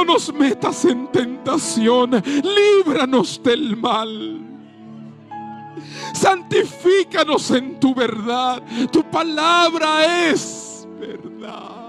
[0.00, 4.40] No nos metas en tentación, líbranos del mal.
[6.14, 8.62] Santifícanos en tu verdad.
[8.90, 11.79] Tu palabra es verdad.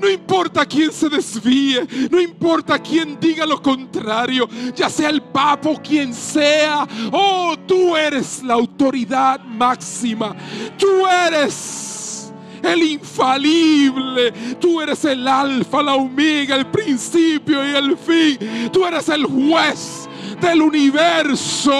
[0.00, 5.68] No importa quién se desvíe, no importa quién diga lo contrario, ya sea el papa
[5.70, 6.86] o quien sea.
[7.12, 10.34] Oh, tú eres la autoridad máxima.
[10.78, 12.32] Tú eres
[12.62, 14.32] el infalible.
[14.58, 18.70] Tú eres el alfa, la omega, el principio y el fin.
[18.72, 20.08] Tú eres el juez
[20.40, 21.70] del universo.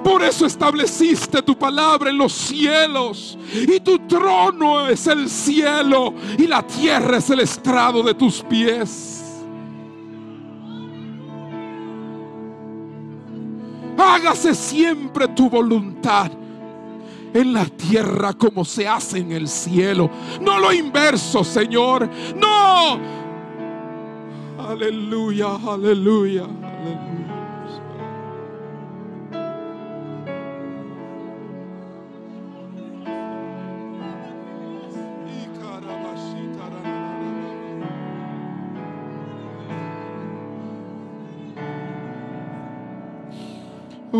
[0.00, 3.38] Por eso estableciste tu palabra en los cielos.
[3.52, 6.14] Y tu trono es el cielo.
[6.36, 9.24] Y la tierra es el estrado de tus pies.
[13.96, 16.30] Hágase siempre tu voluntad
[17.34, 20.10] en la tierra como se hace en el cielo.
[20.40, 22.08] No lo inverso, Señor.
[22.36, 22.98] No.
[24.58, 26.46] Aleluya, aleluya.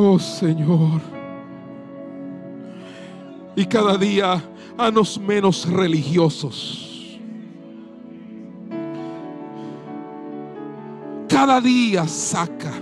[0.00, 1.00] Oh Señor.
[3.56, 4.40] Y cada día
[4.76, 7.18] hanos menos religiosos.
[11.28, 12.74] Cada día saca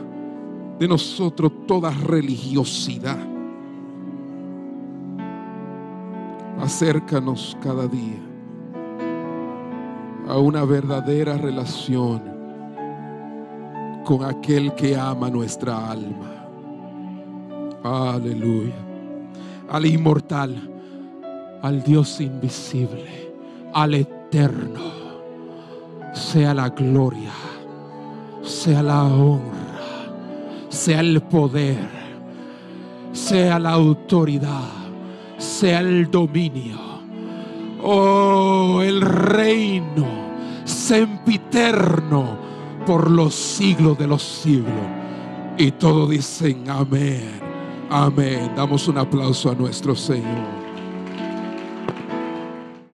[0.78, 3.16] de nosotros toda religiosidad.
[6.60, 8.20] Acércanos cada día
[10.28, 12.20] a una verdadera relación
[14.04, 16.35] con aquel que ama nuestra alma.
[17.86, 18.74] Aleluya.
[19.70, 20.56] Al inmortal,
[21.62, 23.32] al Dios invisible,
[23.72, 24.80] al eterno,
[26.12, 27.30] sea la gloria,
[28.42, 30.08] sea la honra,
[30.68, 31.88] sea el poder,
[33.12, 34.68] sea la autoridad,
[35.38, 36.80] sea el dominio.
[37.84, 40.06] Oh, el reino
[40.64, 42.36] sempiterno
[42.84, 44.74] por los siglos de los siglos.
[45.56, 47.45] Y todos dicen amén.
[47.88, 48.52] Amén.
[48.56, 50.55] Damos un aplauso a nuestro Señor.